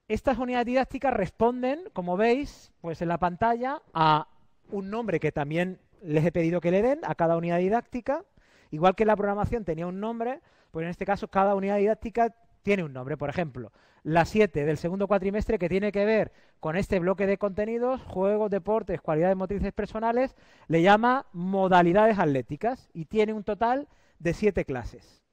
Estas 0.08 0.40
unidades 0.40 0.66
didácticas 0.66 1.14
responden, 1.14 1.82
como 1.94 2.18
veis, 2.18 2.72
pues 2.82 3.02
en 3.04 3.10
la 3.10 3.20
pantalla 3.20 3.82
a 3.94 4.28
un 4.72 4.90
nombre 4.90 5.20
que 5.20 5.32
también 5.32 5.80
les 6.02 6.26
he 6.26 6.32
pedido 6.32 6.62
que 6.62 6.72
le 6.72 6.82
den 6.82 7.00
a 7.04 7.14
cada 7.14 7.38
unidad 7.38 7.60
didáctica. 7.60 8.26
Igual 8.72 8.96
que 8.96 9.06
la 9.06 9.16
programación 9.16 9.66
tenía 9.66 9.86
un 9.86 10.00
nombre, 10.00 10.42
pues 10.72 10.84
en 10.84 10.90
este 10.90 11.06
caso 11.06 11.28
cada 11.28 11.54
unidad 11.56 11.78
didáctica 11.78 12.36
tiene 12.62 12.84
un 12.84 12.94
nombre. 12.94 13.18
Por 13.18 13.30
ejemplo, 13.30 13.72
la 14.04 14.26
7 14.26 14.66
del 14.66 14.78
segundo 14.78 15.08
cuatrimestre 15.08 15.60
que 15.60 15.70
tiene 15.70 15.92
que 15.92 16.06
ver 16.06 16.32
con 16.60 16.76
este 16.76 17.00
bloque 17.00 17.28
de 17.28 17.38
contenidos, 17.38 18.02
juegos, 18.04 18.50
deportes, 18.50 19.02
cualidades 19.02 19.36
motrices 19.36 19.74
personales, 19.74 20.36
le 20.68 20.82
llama 20.82 21.28
modalidades 21.34 22.20
atléticas 22.20 22.90
y 22.94 23.06
tiene 23.06 23.34
un 23.34 23.44
total 23.44 23.88
de 24.20 24.34
7 24.34 24.66
clases. 24.66 25.24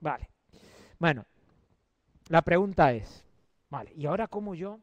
Vale. 0.00 0.28
Bueno, 0.98 1.24
la 2.28 2.42
pregunta 2.42 2.92
es, 2.92 3.24
vale, 3.70 3.92
¿y 3.96 4.06
ahora 4.06 4.28
cómo 4.28 4.54
yo 4.54 4.80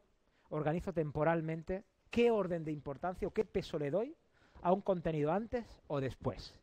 organizo 0.50 0.92
temporalmente 0.92 1.84
qué 2.10 2.30
orden 2.30 2.64
de 2.64 2.72
importancia 2.72 3.28
o 3.28 3.30
qué 3.32 3.44
peso 3.44 3.78
le 3.78 3.90
doy 3.90 4.16
a 4.62 4.72
un 4.72 4.80
contenido 4.80 5.32
antes 5.32 5.64
o 5.86 6.00
después? 6.00 6.58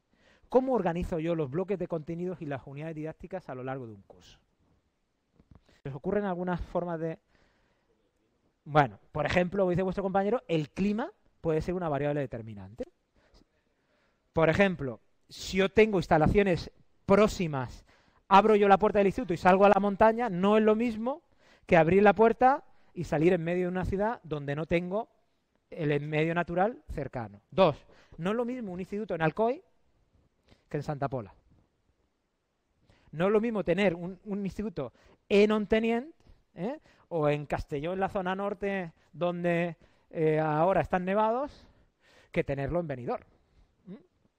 ¿Cómo 0.49 0.73
organizo 0.73 1.19
yo 1.19 1.35
los 1.35 1.49
bloques 1.49 1.79
de 1.79 1.87
contenidos 1.87 2.41
y 2.41 2.45
las 2.45 2.65
unidades 2.65 2.95
didácticas 2.95 3.49
a 3.49 3.55
lo 3.55 3.63
largo 3.63 3.87
de 3.87 3.93
un 3.93 4.03
curso? 4.03 4.39
¿Les 5.85 5.93
ocurren 5.93 6.25
algunas 6.25 6.59
formas 6.59 6.99
de...? 6.99 7.19
Bueno, 8.65 8.99
por 9.11 9.27
ejemplo, 9.27 9.61
como 9.61 9.69
dice 9.69 9.83
vuestro 9.83 10.03
compañero, 10.03 10.41
el 10.47 10.71
clima 10.71 11.11
puede 11.41 11.61
ser 11.61 11.75
una 11.75 11.87
variable 11.87 12.21
determinante. 12.21 12.85
Por 14.33 14.49
ejemplo, 14.49 14.99
si 15.29 15.57
yo 15.57 15.69
tengo 15.69 15.99
instalaciones 15.99 16.71
próximas, 17.05 17.85
abro 18.27 18.55
yo 18.55 18.67
la 18.67 18.79
puerta 18.79 18.97
del 18.97 19.07
instituto 19.07 19.35
y 19.35 19.37
salgo 19.37 19.63
a 19.63 19.69
la 19.69 19.79
montaña, 19.79 20.27
no 20.27 20.57
es 20.57 20.63
lo 20.63 20.75
mismo 20.75 21.21
que 21.67 21.77
abrir 21.77 22.01
la 22.01 22.13
puerta 22.13 22.63
y 22.95 23.03
salir 23.03 23.33
en 23.33 23.43
medio 23.43 23.65
de 23.65 23.71
una 23.71 23.85
ciudad 23.85 24.19
donde 24.23 24.55
no 24.55 24.65
tengo 24.65 25.07
el 25.69 26.01
medio 26.01 26.33
natural 26.33 26.81
cercano. 26.89 27.41
Dos, 27.51 27.77
no 28.17 28.31
es 28.31 28.35
lo 28.35 28.43
mismo 28.43 28.71
un 28.71 28.79
instituto 28.79 29.13
en 29.13 29.21
Alcoy 29.21 29.61
que 30.67 30.77
en 30.77 30.83
Santa 30.83 31.07
Pola. 31.07 31.35
No 33.15 33.27
es 33.27 33.31
lo 33.31 33.39
mismo 33.39 33.63
tener 33.63 33.95
un, 33.95 34.19
instituto 34.43 34.91
en 35.29 35.51
Ontenient 35.51 36.13
¿eh? 36.55 36.79
o 37.09 37.29
en 37.29 37.45
Castelló, 37.45 37.93
en 37.93 37.99
la 37.99 38.09
zona 38.09 38.35
norte, 38.35 38.93
donde 39.13 39.77
eh, 40.09 40.39
ahora 40.39 40.81
están 40.81 41.05
nevados, 41.05 41.67
que 42.31 42.43
tenerlo 42.43 42.79
en 42.79 42.87
Benidorm, 42.87 43.23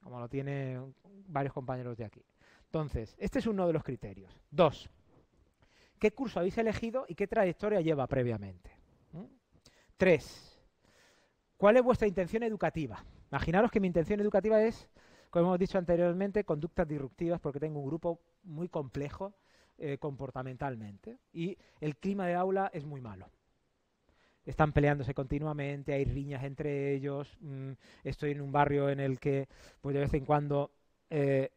como 0.02 0.20
lo 0.20 0.28
tienen 0.28 0.94
varios 1.28 1.54
compañeros 1.54 1.96
de 1.96 2.04
aquí. 2.04 2.22
Entonces, 2.66 3.16
este 3.18 3.38
es 3.38 3.46
uno 3.46 3.66
de 3.66 3.72
los 3.72 3.82
criterios. 3.82 4.38
Dos, 4.50 4.90
¿qué 5.98 6.10
curso 6.12 6.40
habéis 6.40 6.58
elegido 6.58 7.06
y 7.08 7.14
qué 7.14 7.26
trayectoria 7.26 7.80
lleva 7.80 8.06
previamente? 8.06 8.70
Tres, 9.96 10.60
¿cuál 11.56 11.78
es 11.78 11.82
vuestra 11.82 12.06
intención 12.06 12.42
educativa? 12.42 13.02
Imaginaros 13.30 13.70
que 13.70 13.80
mi 13.80 13.86
intención 13.86 14.20
educativa 14.20 14.60
es 14.62 14.88
como 15.30 15.48
hemos 15.48 15.58
dicho 15.58 15.76
anteriormente, 15.76 16.44
conductas 16.44 16.88
disruptivas 16.88 17.40
porque 17.40 17.60
tengo 17.60 17.80
un 17.80 17.86
grupo 17.86 18.20
muy 18.44 18.68
complejo 18.68 19.34
eh, 19.78 19.98
comportamentalmente 19.98 21.18
y 21.32 21.56
el 21.80 21.96
clima 21.96 22.26
de 22.26 22.34
aula 22.34 22.70
es 22.72 22.84
muy 22.84 23.00
malo. 23.00 23.30
Están 24.44 24.72
peleándose 24.72 25.12
continuamente, 25.12 25.92
hay 25.92 26.04
riñas 26.04 26.44
entre 26.44 26.94
ellos, 26.94 27.36
mm, 27.40 27.72
estoy 28.04 28.30
en 28.30 28.40
un 28.40 28.52
barrio 28.52 28.88
en 28.88 29.00
el 29.00 29.18
que 29.18 29.48
pues 29.80 29.94
de 29.94 30.00
vez 30.00 30.14
en 30.14 30.24
cuando 30.24 30.70
eh, 31.10 31.50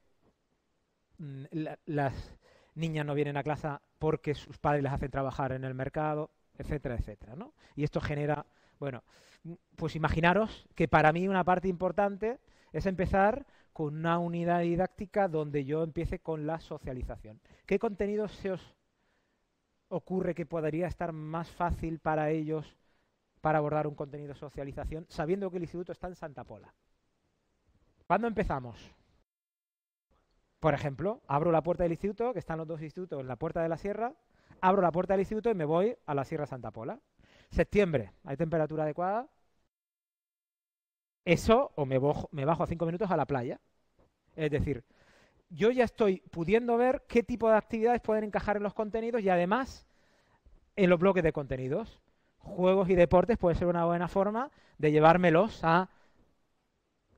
mm, 1.18 1.44
las 1.86 2.36
niñas 2.76 3.06
no 3.06 3.14
vienen 3.14 3.38
a 3.38 3.44
clase 3.44 3.70
porque 4.00 4.34
sus 4.34 4.58
padres 4.58 4.84
las 4.84 4.94
hacen 4.94 5.12
trabajar 5.12 5.52
en 5.52 5.64
el 5.64 5.74
mercado, 5.74 6.32
etcétera, 6.58 6.96
etcétera, 6.96 7.36
Y 7.76 7.84
esto 7.84 8.02
genera, 8.02 8.46
bueno, 8.80 9.04
mm, 9.44 9.54
pues 9.76 9.96
imaginaros 9.96 10.68
que 10.76 10.88
para 10.88 11.14
mí 11.14 11.28
una 11.28 11.44
parte 11.44 11.68
importante 11.68 12.40
es 12.72 12.86
empezar 12.86 13.46
con 13.74 13.96
una 13.98 14.20
unidad 14.20 14.62
didáctica 14.62 15.28
donde 15.28 15.66
yo 15.66 15.84
empiece 15.84 16.20
con 16.20 16.46
la 16.46 16.60
socialización. 16.60 17.40
¿Qué 17.66 17.80
contenidos 17.80 18.32
se 18.34 18.52
os 18.52 18.76
ocurre 19.88 20.36
que 20.36 20.46
podría 20.46 20.88
estar 20.88 21.12
más 21.14 21.50
fácil 21.52 22.00
para 22.00 22.30
ellos 22.30 22.78
para 23.42 23.60
abordar 23.60 23.88
un 23.88 23.96
contenido 23.96 24.34
de 24.34 24.40
socialización, 24.40 25.06
sabiendo 25.10 25.50
que 25.50 25.58
el 25.58 25.64
instituto 25.64 25.92
está 25.92 26.08
en 26.08 26.16
Santa 26.16 26.44
Pola? 26.44 26.74
¿Cuándo 28.06 28.28
empezamos? 28.28 28.76
Por 30.60 30.74
ejemplo, 30.74 31.22
abro 31.28 31.52
la 31.52 31.64
puerta 31.64 31.84
del 31.84 31.94
instituto, 31.94 32.34
que 32.34 32.40
están 32.40 32.58
los 32.58 32.68
dos 32.68 32.82
institutos 32.82 33.22
en 33.22 33.28
la 33.28 33.38
puerta 33.38 33.62
de 33.62 33.70
la 33.70 33.78
sierra, 33.78 34.14
abro 34.62 34.82
la 34.82 34.92
puerta 34.92 35.14
del 35.14 35.22
instituto 35.22 35.50
y 35.50 35.56
me 35.56 35.64
voy 35.64 35.96
a 36.06 36.14
la 36.14 36.26
Sierra 36.26 36.46
Santa 36.46 36.72
Pola. 36.72 37.00
Septiembre, 37.50 38.12
¿hay 38.26 38.36
temperatura 38.36 38.84
adecuada? 38.84 39.28
Eso, 41.30 41.72
o 41.76 41.86
me, 41.86 42.00
bajo 42.00 42.64
a 42.64 42.66
cinco 42.66 42.88
minutos 42.88 43.12
a 43.12 43.16
la 43.16 43.28
playa. 43.28 43.62
Es 44.36 44.50
decir, 44.50 44.84
yo 45.52 45.70
ya 45.70 45.84
estoy 45.84 46.22
pudiendo 46.32 46.76
ver 46.76 47.04
qué 47.08 47.22
tipo 47.22 47.48
de 47.48 47.56
actividades 47.56 48.02
pueden 48.02 48.24
encajar 48.24 48.58
en 48.58 48.64
los 48.64 48.74
contenidos 48.74 49.22
y 49.22 49.30
además 49.30 49.86
en 50.76 50.90
los 50.90 51.00
bloques 51.00 51.22
de 51.22 51.32
contenidos. 51.32 52.02
Juegos 52.40 52.90
y 52.90 52.96
deportes 52.96 53.38
puede 53.38 53.56
ser 53.56 53.68
una 53.68 53.86
buena 53.86 54.08
forma 54.08 54.50
de 54.80 54.92
llevármelos 54.92 55.64
a 55.64 55.92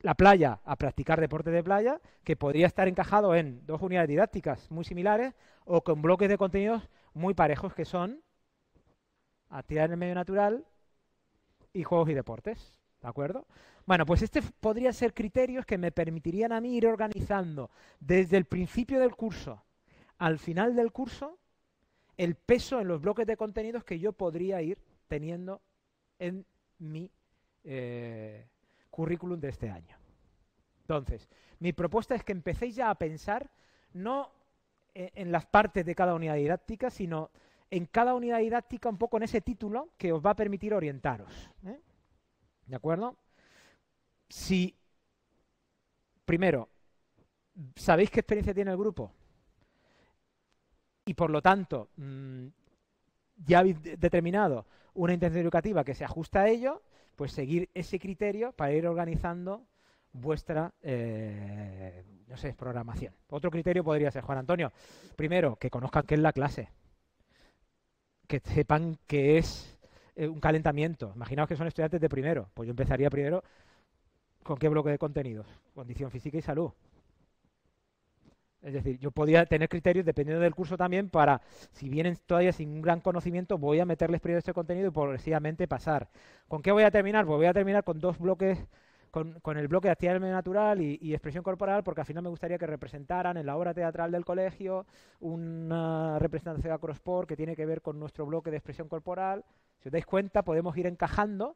la 0.01 0.15
playa, 0.15 0.59
a 0.65 0.75
practicar 0.75 1.21
deporte 1.21 1.51
de 1.51 1.63
playa, 1.63 2.01
que 2.25 2.35
podría 2.35 2.67
estar 2.67 2.89
encajado 2.89 3.33
en 3.33 3.65
dos 3.65 3.81
unidades 3.81 4.09
didácticas 4.09 4.69
muy 4.71 4.83
similares 4.83 5.35
o 5.63 5.85
con 5.85 6.01
bloques 6.01 6.27
de 6.27 6.37
contenidos 6.37 6.89
muy 7.13 7.33
parejos 7.33 7.73
que 7.73 7.85
son 7.85 8.21
actividad 9.49 9.85
en 9.85 9.91
el 9.91 9.97
medio 9.97 10.15
natural 10.15 10.65
y 11.71 11.83
juegos 11.83 12.09
y 12.09 12.13
deportes. 12.13 12.77
¿De 13.01 13.07
acuerdo? 13.07 13.47
Bueno, 13.85 14.05
pues 14.05 14.21
este 14.21 14.41
podría 14.41 14.93
ser 14.93 15.13
criterios 15.13 15.65
que 15.65 15.77
me 15.77 15.91
permitirían 15.91 16.51
a 16.51 16.61
mí 16.61 16.75
ir 16.77 16.87
organizando 16.87 17.71
desde 17.99 18.37
el 18.37 18.45
principio 18.45 18.99
del 18.99 19.15
curso 19.15 19.63
al 20.21 20.37
final 20.37 20.75
del 20.75 20.91
curso 20.91 21.39
el 22.15 22.35
peso 22.35 22.79
en 22.79 22.87
los 22.87 23.01
bloques 23.01 23.25
de 23.25 23.35
contenidos 23.35 23.83
que 23.83 23.97
yo 23.97 24.13
podría 24.13 24.61
ir 24.61 24.77
teniendo 25.07 25.61
en 26.19 26.45
mi 26.77 27.09
eh, 27.63 28.47
currículum 28.91 29.39
de 29.39 29.49
este 29.49 29.71
año. 29.71 29.97
Entonces, 30.81 31.27
mi 31.57 31.73
propuesta 31.73 32.13
es 32.13 32.23
que 32.23 32.33
empecéis 32.33 32.75
ya 32.75 32.91
a 32.91 32.95
pensar 32.95 33.49
no 33.93 34.29
en 34.93 35.31
las 35.31 35.45
partes 35.47 35.85
de 35.85 35.95
cada 35.95 36.13
unidad 36.13 36.35
didáctica, 36.35 36.91
sino 36.91 37.31
en 37.71 37.87
cada 37.87 38.13
unidad 38.13 38.39
didáctica 38.39 38.89
un 38.89 38.97
poco 38.97 39.17
en 39.17 39.23
ese 39.23 39.41
título 39.41 39.89
que 39.97 40.11
os 40.11 40.23
va 40.23 40.31
a 40.31 40.35
permitir 40.35 40.73
orientaros. 40.75 41.49
¿eh? 41.65 41.79
¿De 42.67 42.75
acuerdo? 42.75 43.17
Si, 44.31 44.73
primero, 46.23 46.69
sabéis 47.75 48.09
qué 48.09 48.21
experiencia 48.21 48.53
tiene 48.53 48.71
el 48.71 48.77
grupo 48.77 49.11
y 51.03 51.13
por 51.13 51.29
lo 51.29 51.41
tanto 51.41 51.89
mm, 51.97 52.47
ya 53.35 53.59
habéis 53.59 53.81
determinado 53.83 54.65
una 54.93 55.13
intención 55.13 55.41
educativa 55.43 55.83
que 55.83 55.95
se 55.95 56.05
ajusta 56.05 56.41
a 56.41 56.47
ello, 56.47 56.81
pues 57.17 57.33
seguir 57.33 57.69
ese 57.73 57.99
criterio 57.99 58.53
para 58.53 58.71
ir 58.71 58.87
organizando 58.87 59.67
vuestra 60.13 60.73
eh, 60.81 62.05
no 62.27 62.37
sé, 62.37 62.53
programación. 62.53 63.13
Otro 63.27 63.51
criterio 63.51 63.83
podría 63.83 64.11
ser, 64.11 64.23
Juan 64.23 64.37
Antonio, 64.37 64.71
primero, 65.17 65.57
que 65.57 65.69
conozcan 65.69 66.05
qué 66.05 66.15
es 66.15 66.21
la 66.21 66.31
clase, 66.31 66.69
que 68.27 68.39
sepan 68.39 68.97
qué 69.07 69.37
es 69.37 69.77
eh, 70.15 70.29
un 70.29 70.39
calentamiento. 70.39 71.11
Imaginaos 71.15 71.49
que 71.49 71.57
son 71.57 71.67
estudiantes 71.67 71.99
de 71.99 72.07
primero. 72.07 72.49
Pues 72.53 72.67
yo 72.67 72.71
empezaría 72.71 73.09
primero 73.09 73.43
con 74.51 74.57
qué 74.57 74.67
bloque 74.67 74.89
de 74.89 74.97
contenidos. 74.97 75.47
Condición 75.73 76.11
física 76.11 76.37
y 76.37 76.41
salud. 76.41 76.71
Es 78.61 78.73
decir, 78.73 78.99
yo 78.99 79.09
podría 79.09 79.45
tener 79.45 79.69
criterios 79.69 80.05
dependiendo 80.05 80.43
del 80.43 80.53
curso 80.53 80.75
también 80.75 81.09
para, 81.09 81.41
si 81.71 81.87
vienen 81.87 82.17
todavía 82.25 82.51
sin 82.51 82.69
un 82.69 82.81
gran 82.81 82.99
conocimiento, 82.99 83.57
voy 83.57 83.79
a 83.79 83.85
meterles 83.85 84.19
primero 84.19 84.39
este 84.39 84.51
contenido 84.51 84.89
y 84.89 84.91
progresivamente 84.91 85.69
pasar. 85.69 86.09
¿Con 86.49 86.61
qué 86.61 86.73
voy 86.73 86.83
a 86.83 86.91
terminar? 86.91 87.25
Pues 87.25 87.37
voy 87.37 87.45
a 87.45 87.53
terminar 87.53 87.85
con 87.85 88.01
dos 88.01 88.19
bloques, 88.19 88.59
con, 89.09 89.57
el 89.57 89.69
bloque 89.69 89.87
de 89.87 89.93
actividad 89.93 90.19
medio 90.19 90.33
natural 90.33 90.81
y, 90.81 91.13
expresión 91.13 91.45
corporal, 91.45 91.81
porque 91.85 92.01
al 92.01 92.07
final 92.07 92.23
me 92.23 92.29
gustaría 92.29 92.57
que 92.57 92.67
representaran 92.67 93.37
en 93.37 93.45
la 93.45 93.55
obra 93.55 93.73
teatral 93.73 94.11
del 94.11 94.25
colegio 94.25 94.85
una 95.21 96.19
representación 96.19 96.71
de 96.71 96.75
Acrosport 96.75 97.25
que 97.25 97.37
tiene 97.37 97.55
que 97.55 97.65
ver 97.65 97.81
con 97.81 97.97
nuestro 97.97 98.25
bloque 98.25 98.51
de 98.51 98.57
expresión 98.57 98.89
corporal. 98.89 99.45
Si 99.79 99.87
os 99.87 99.93
dais 99.93 100.05
cuenta, 100.05 100.43
podemos 100.43 100.75
ir 100.75 100.87
encajando 100.87 101.55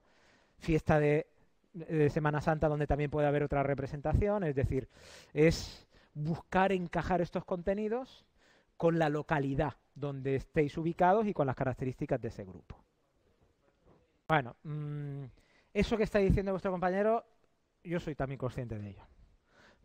fiesta 0.59 0.97
de, 0.97 1.27
Semana 2.09 2.41
Santa 2.41 2.67
donde 2.67 2.87
también 2.87 3.11
puede 3.11 3.27
haber 3.27 3.43
otra 3.43 3.63
representación, 3.63 4.43
es 4.43 4.55
decir, 4.55 4.87
es 5.33 5.87
buscar 6.13 6.71
encajar 6.71 7.21
estos 7.21 7.43
contenidos 7.45 8.25
con 8.77 8.97
la 8.99 9.09
localidad 9.09 9.73
donde 9.93 10.35
estéis 10.35 10.77
ubicados 10.77 11.27
y 11.27 11.33
con 11.33 11.47
las 11.47 11.55
características 11.55 12.21
de 12.21 12.27
ese 12.29 12.45
grupo. 12.45 12.77
Bueno, 14.27 14.55
mm, 14.63 15.23
eso 15.73 15.97
que 15.97 16.03
está 16.03 16.19
diciendo 16.19 16.51
vuestro 16.51 16.71
compañero, 16.71 17.25
yo 17.83 17.99
soy 17.99 18.15
también 18.15 18.37
consciente 18.37 18.77
de 18.77 18.89
ello. 18.89 19.03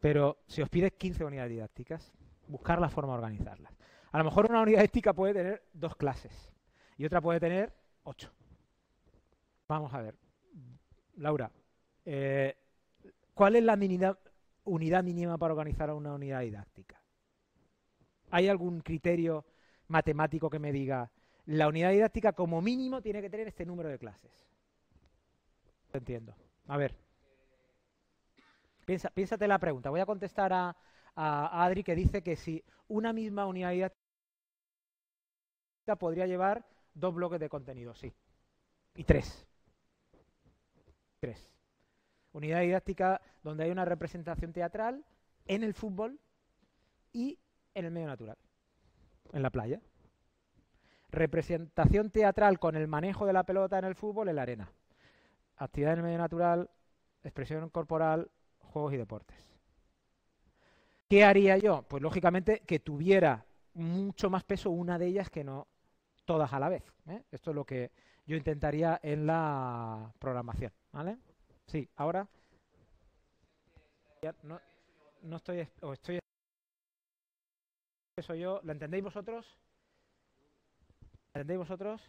Pero 0.01 0.39
si 0.47 0.63
os 0.63 0.69
pide 0.69 0.93
15 0.93 1.25
unidades 1.25 1.51
didácticas, 1.51 2.13
buscar 2.49 2.81
la 2.81 2.89
forma 2.89 3.13
de 3.13 3.19
organizarlas. 3.19 3.77
A 4.13 4.19
lo 4.19 4.25
mejor 4.25 4.47
una 4.49 4.63
unidad 4.63 4.79
didáctica 4.79 5.13
puede 5.13 5.35
tener 5.35 5.63
dos 5.73 5.95
clases 5.97 6.51
y 6.97 7.05
otra 7.05 7.21
puede 7.21 7.39
tener 7.39 7.73
Ocho. 8.05 8.33
Vamos 9.69 9.93
a 9.95 10.01
ver. 10.01 10.17
Laura, 11.17 11.51
eh, 12.05 12.57
¿cuál 13.35 13.57
es 13.57 13.65
la 13.65 13.79
unidad 14.65 15.05
mínima 15.05 15.39
para 15.39 15.55
organizar 15.55 15.91
una 15.93 16.15
unidad 16.15 16.41
didáctica? 16.41 17.03
¿Hay 18.31 18.49
algún 18.49 18.81
criterio 18.81 19.45
matemático 19.89 20.51
que 20.51 20.59
me 20.59 20.73
diga 20.73 21.11
la 21.47 21.69
unidad 21.69 21.91
didáctica 21.91 22.33
como 22.33 22.61
mínimo 22.61 23.01
tiene 23.03 23.21
que 23.21 23.31
tener 23.31 23.49
este 23.49 23.67
número 23.67 23.89
de 23.89 23.99
clases? 23.99 24.31
Entiendo. 25.93 26.35
A 26.69 26.77
ver. 26.77 26.97
Piensa, 28.85 29.11
piénsate 29.11 29.49
la 29.49 29.59
pregunta. 29.59 29.91
Voy 29.91 30.01
a 30.01 30.07
contestar 30.07 30.53
a, 30.53 30.77
a 31.17 31.65
Adri 31.65 31.83
que 31.83 31.95
dice 31.95 32.23
que 32.23 32.37
si 32.37 32.63
una 32.89 33.13
misma 33.13 33.47
unidad 33.47 33.73
didáctica 33.73 33.99
podría 35.99 36.27
llevar 36.27 36.65
Dos 36.95 37.15
bloques 37.15 37.41
de 37.41 37.49
contenido, 37.49 37.95
sí. 37.95 38.13
Y 38.95 39.05
tres. 39.05 39.47
Tres. 41.21 41.51
Unidad 42.33 42.61
didáctica 42.61 43.21
donde 43.43 43.65
hay 43.65 43.71
una 43.71 43.85
representación 43.85 44.53
teatral 44.53 45.05
en 45.47 45.65
el 45.65 45.75
fútbol 45.75 46.19
y 47.13 47.39
en 47.75 47.85
el 47.85 47.91
medio 47.91 48.07
natural, 48.07 48.37
en 49.33 49.43
la 49.43 49.51
playa. 49.51 49.81
Representación 51.11 52.11
teatral 52.11 52.59
con 52.59 52.77
el 52.77 52.87
manejo 52.87 53.27
de 53.27 53.33
la 53.33 53.43
pelota 53.43 53.79
en 53.79 53.85
el 53.85 53.97
fútbol 53.97 54.29
en 54.29 54.37
la 54.37 54.43
arena. 54.43 54.71
Actividad 55.57 55.95
en 55.95 55.99
el 55.99 56.05
medio 56.05 56.19
natural, 56.19 56.71
expresión 57.25 57.69
corporal, 57.71 58.31
juegos 58.61 58.95
y 58.95 58.97
deportes. 58.97 59.37
¿Qué 61.09 61.25
haría 61.25 61.59
yo? 61.59 61.83
Pues 61.83 62.03
lógicamente 62.03 62.61
que 62.61 62.79
tuviera 62.79 63.45
mucho 63.75 64.31
más 64.31 64.45
peso 64.45 64.71
una 64.71 64.99
de 64.99 65.07
ellas 65.07 65.31
que 65.31 65.43
no 65.43 65.67
todas 66.25 66.53
a 66.53 66.61
la 66.61 66.69
vez. 66.69 66.85
¿eh? 67.09 67.25
Esto 67.33 67.51
es 67.51 67.57
lo 67.57 67.65
que 67.65 67.91
yo 68.25 68.37
intentaría 68.37 69.01
en 69.03 69.27
la 69.27 70.13
programación. 70.21 70.73
¿Vale? 70.93 71.19
Sí, 71.71 71.89
ahora. 71.95 72.27
No, 74.43 74.61
no 75.23 75.37
estoy. 75.37 75.69
O 75.83 75.93
estoy. 75.93 76.19
Eso 78.17 78.35
yo. 78.35 78.61
¿Lo 78.65 78.73
entendéis 78.73 79.05
vosotros? 79.05 79.47
¿Lo 81.33 81.41
entendéis 81.41 81.59
vosotros? 81.59 82.03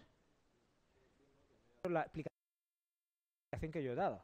La 1.83 2.01
explicación 2.01 3.71
que 3.71 3.83
yo 3.83 3.91
he 3.91 3.95
dado. 3.95 4.23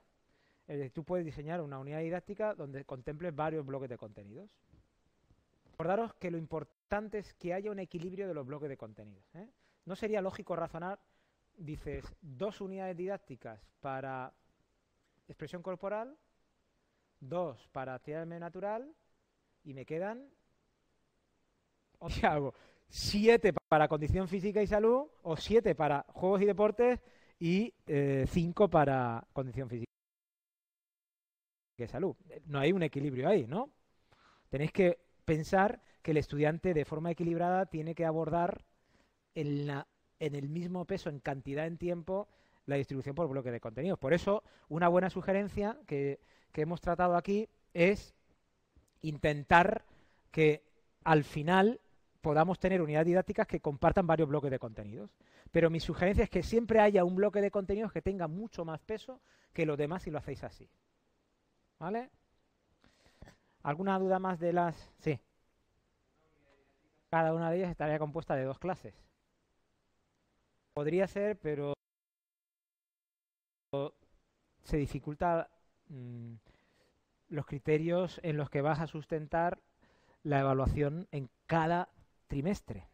Es 0.67 0.79
decir, 0.79 0.91
tú 0.91 1.03
puedes 1.03 1.23
diseñar 1.23 1.61
una 1.61 1.77
unidad 1.77 1.99
didáctica 1.99 2.55
donde 2.55 2.83
contemples 2.83 3.35
varios 3.35 3.63
bloques 3.63 3.89
de 3.89 3.97
contenidos. 3.97 4.49
Recordaros 5.73 6.15
que 6.15 6.31
lo 6.31 6.39
importante 6.39 7.19
es 7.19 7.35
que 7.35 7.53
haya 7.53 7.69
un 7.69 7.77
equilibrio 7.77 8.27
de 8.27 8.33
los 8.33 8.47
bloques 8.47 8.69
de 8.69 8.77
contenidos. 8.77 9.23
¿eh? 9.35 9.47
¿No 9.85 9.95
sería 9.95 10.19
lógico 10.19 10.55
razonar, 10.55 10.99
dices, 11.55 12.03
dos 12.21 12.59
unidades 12.59 12.97
didácticas 12.97 13.61
para 13.79 14.33
expresión 15.27 15.61
corporal, 15.61 16.17
dos 17.19 17.67
para 17.69 17.95
actividad 17.95 18.25
medio 18.25 18.41
natural 18.41 18.93
y 19.63 19.73
me 19.73 19.85
quedan, 19.85 20.29
sea, 22.09 22.31
hago 22.33 22.53
siete 22.89 23.53
para 23.67 23.87
condición 23.87 24.27
física 24.27 24.61
y 24.61 24.67
salud 24.67 25.07
o 25.23 25.35
siete 25.35 25.75
para 25.75 26.05
juegos 26.09 26.41
y 26.41 26.45
deportes 26.45 27.01
y 27.39 27.73
eh, 27.85 28.25
cinco 28.27 28.69
para 28.69 29.27
condición 29.33 29.69
física 29.69 29.87
y 31.77 31.87
salud. 31.87 32.15
No 32.45 32.59
hay 32.59 32.71
un 32.71 32.83
equilibrio 32.83 33.27
ahí, 33.27 33.45
¿no? 33.45 33.71
Tenéis 34.49 34.71
que 34.71 34.99
pensar 35.25 35.81
que 36.01 36.11
el 36.11 36.17
estudiante 36.17 36.73
de 36.73 36.85
forma 36.85 37.11
equilibrada 37.11 37.65
tiene 37.65 37.93
que 37.93 38.05
abordar 38.05 38.65
en, 39.35 39.67
la, 39.67 39.87
en 40.19 40.35
el 40.35 40.49
mismo 40.49 40.85
peso, 40.85 41.09
en 41.09 41.19
cantidad, 41.19 41.67
en 41.67 41.77
tiempo, 41.77 42.29
la 42.67 42.75
distribución 42.75 43.15
por 43.15 43.27
bloque 43.27 43.49
de 43.49 43.59
contenidos. 43.59 43.97
Por 43.97 44.13
eso, 44.13 44.43
una 44.69 44.87
buena 44.87 45.09
sugerencia 45.09 45.79
que, 45.87 46.19
que 46.51 46.61
hemos 46.61 46.81
tratado 46.81 47.15
aquí 47.15 47.49
es 47.73 48.13
intentar 49.01 49.85
que 50.31 50.63
al 51.03 51.23
final 51.23 51.79
podamos 52.21 52.59
tener 52.59 52.81
unidades 52.81 53.07
didácticas 53.07 53.47
que 53.47 53.61
compartan 53.61 54.05
varios 54.05 54.27
bloques 54.27 54.51
de 54.51 54.59
contenidos. 54.59 55.09
Pero 55.51 55.69
mi 55.69 55.79
sugerencia 55.79 56.25
es 56.25 56.29
que 56.29 56.43
siempre 56.43 56.81
haya 56.81 57.05
un 57.05 57.15
bloque 57.15 57.41
de 57.41 57.51
contenidos 57.51 57.93
que 57.93 58.01
tenga 58.01 58.27
mucho 58.27 58.65
más 58.65 58.81
peso 58.81 59.21
que 59.53 59.65
los 59.65 59.77
demás 59.77 60.03
si 60.03 60.11
lo 60.11 60.17
hacéis 60.17 60.43
así. 60.43 60.69
¿Vale? 61.79 62.09
¿Alguna 63.63 63.97
duda 63.97 64.19
más 64.19 64.39
de 64.39 64.51
las...? 64.51 64.91
Sí. 64.99 65.19
Cada 67.09 67.33
una 67.33 67.49
de 67.49 67.57
ellas 67.59 67.71
estaría 67.71 67.97
compuesta 67.97 68.35
de 68.35 68.43
dos 68.43 68.59
clases. 68.59 68.93
Podría 70.73 71.07
ser, 71.07 71.39
pero 71.39 71.76
se 74.67 74.75
dificulta 74.75 75.49
mm, 75.87 76.33
los 77.29 77.45
criterios 77.45 78.19
en 78.21 78.35
los 78.35 78.49
que 78.49 78.61
vas 78.61 78.81
a 78.81 78.87
sustentar 78.87 79.59
la 80.23 80.41
evaluación 80.41 81.07
en 81.11 81.29
cada 81.45 81.87
trimestre. 82.27 82.85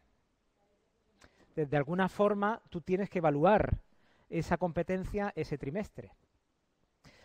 De, 1.55 1.75
alguna 1.75 2.09
forma, 2.09 2.61
tú 2.69 2.81
tienes 2.81 3.09
que 3.09 3.17
evaluar 3.17 3.79
esa 4.29 4.57
competencia 4.57 5.33
ese 5.35 5.57
trimestre. 5.57 6.11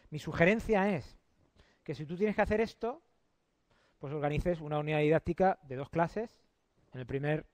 Mi 0.09 0.19
sugerencia 0.19 0.95
es 0.97 1.19
que 1.85 1.95
si 1.95 2.07
tú 2.07 2.17
tienes 2.17 2.35
que 2.35 2.43
hacer 2.43 2.63
esto, 2.63 3.03
pues 3.99 4.15
organices 4.15 4.63
una 4.63 4.79
unidad 4.79 5.01
didáctica 5.01 5.59
de 5.65 5.77
dos 5.77 5.91
clases 5.91 6.39
en 6.95 7.01
el 7.01 7.07
primer 7.07 7.45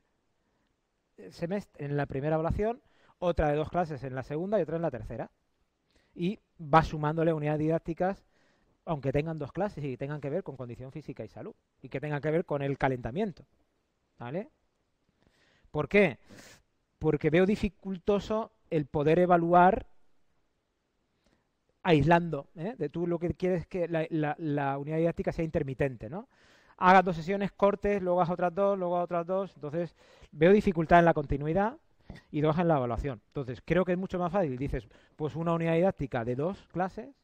eh, 1.16 1.33
semestre, 1.33 1.87
en 1.87 1.96
la 1.96 2.07
primera 2.07 2.37
evaluación, 2.37 2.80
otra 3.18 3.48
de 3.48 3.57
dos 3.57 3.68
clases 3.68 4.04
en 4.04 4.14
la 4.14 4.22
segunda 4.22 4.61
y 4.61 4.62
otra 4.62 4.76
en 4.76 4.83
la 4.83 4.92
tercera. 4.92 5.30
Y 6.14 6.38
vas 6.59 6.88
sumándole 6.88 7.33
unidades 7.33 7.61
didácticas 7.61 8.24
aunque 8.87 9.12
tengan 9.12 9.38
dos 9.38 9.53
clases 9.53 9.85
y 9.85 9.96
tengan 9.96 10.20
que 10.20 10.31
ver 10.31 10.42
con 10.42 10.57
condición 10.57 10.92
física 10.92 11.24
y 11.24 11.29
salud 11.29 11.55
y 11.81 11.88
que 11.88 12.00
tengan 12.00 12.20
que 12.20 12.31
ver 12.31 12.44
con 12.44 12.62
el 12.62 12.79
calentamiento. 12.79 13.44
¿Vale? 14.18 14.50
¿Por 15.70 15.88
qué? 15.88 16.18
Porque 16.98 17.31
veo 17.31 17.46
dificultoso 17.46 18.53
el 18.70 18.87
poder 18.87 19.18
evaluar 19.18 19.87
aislando. 21.83 22.48
¿eh? 22.57 22.88
Tú 22.90 23.07
lo 23.07 23.18
que 23.18 23.35
quieres 23.35 23.62
es 23.62 23.66
que 23.66 23.88
la, 23.88 24.79
unidad 24.79 24.98
didáctica 24.98 25.33
sea 25.33 25.44
intermitente, 25.44 26.09
¿no? 26.09 26.29
Hagas 26.77 27.05
dos 27.05 27.16
sesiones 27.16 27.53
cortes, 27.53 28.03
luego 28.03 28.20
hagas 28.20 28.33
otras 28.33 28.55
dos, 28.55 28.79
luego 28.79 28.98
otras 29.00 29.27
dos. 29.27 29.53
Entonces, 29.55 29.94
veo 30.33 30.53
dificultad 30.53 30.98
en 30.98 31.05
la 31.05 31.14
continuidad 31.14 31.77
y 32.30 32.40
dos 32.40 32.58
en 32.58 32.68
la 32.68 32.76
evaluación. 32.76 33.20
Entonces, 33.28 33.62
creo 33.64 33.84
que 33.84 33.92
es 33.92 33.98
mucho 33.98 34.18
más 34.18 34.32
fácil. 34.32 34.56
Dices, 34.56 34.88
pues 35.16 35.36
una 35.36 35.52
unidad 35.52 35.74
didáctica 35.74 36.24
de 36.24 36.36
dos 36.36 36.66
clases 36.72 37.14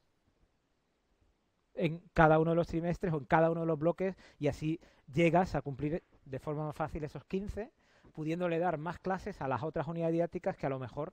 en 1.75 2.03
cada 2.13 2.39
uno 2.39 2.51
de 2.51 2.57
los 2.57 2.67
trimestres 2.67 3.13
o 3.13 3.19
en 3.19 3.25
cada 3.25 3.51
uno 3.51 3.61
de 3.61 3.67
los 3.67 3.79
bloques 3.79 4.17
y 4.39 4.49
así 4.49 4.81
llegas 5.13 5.55
a 5.55 5.63
cumplir 5.63 6.03
de 6.25 6.39
forma 6.39 6.67
más 6.67 6.77
fácil 6.77 7.05
esos 7.05 7.25
15, 7.25 7.71
pudiéndole 8.13 8.59
dar 8.59 8.79
más 8.79 8.99
clases 8.99 9.41
a 9.41 9.49
las 9.49 9.63
otras 9.63 9.87
unidades 9.89 10.13
didácticas 10.13 10.57
que 10.57 10.67
a 10.67 10.71
lo 10.71 10.79
mejor 10.79 11.13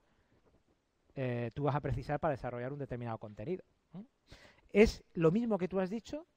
eh, 1.16 1.52
tú 1.54 1.64
vas 1.64 1.76
a 1.76 1.82
precisar 1.82 2.20
para 2.20 2.34
desarrollar 2.34 2.74
un 2.74 2.80
determinado 2.80 3.18
contenido. 3.18 3.64
Es 4.72 5.04
lo 5.14 5.32
mismo 5.32 5.58
que 5.58 5.68
tú 5.68 5.80
has 5.80 5.90
dicho, 5.90 6.28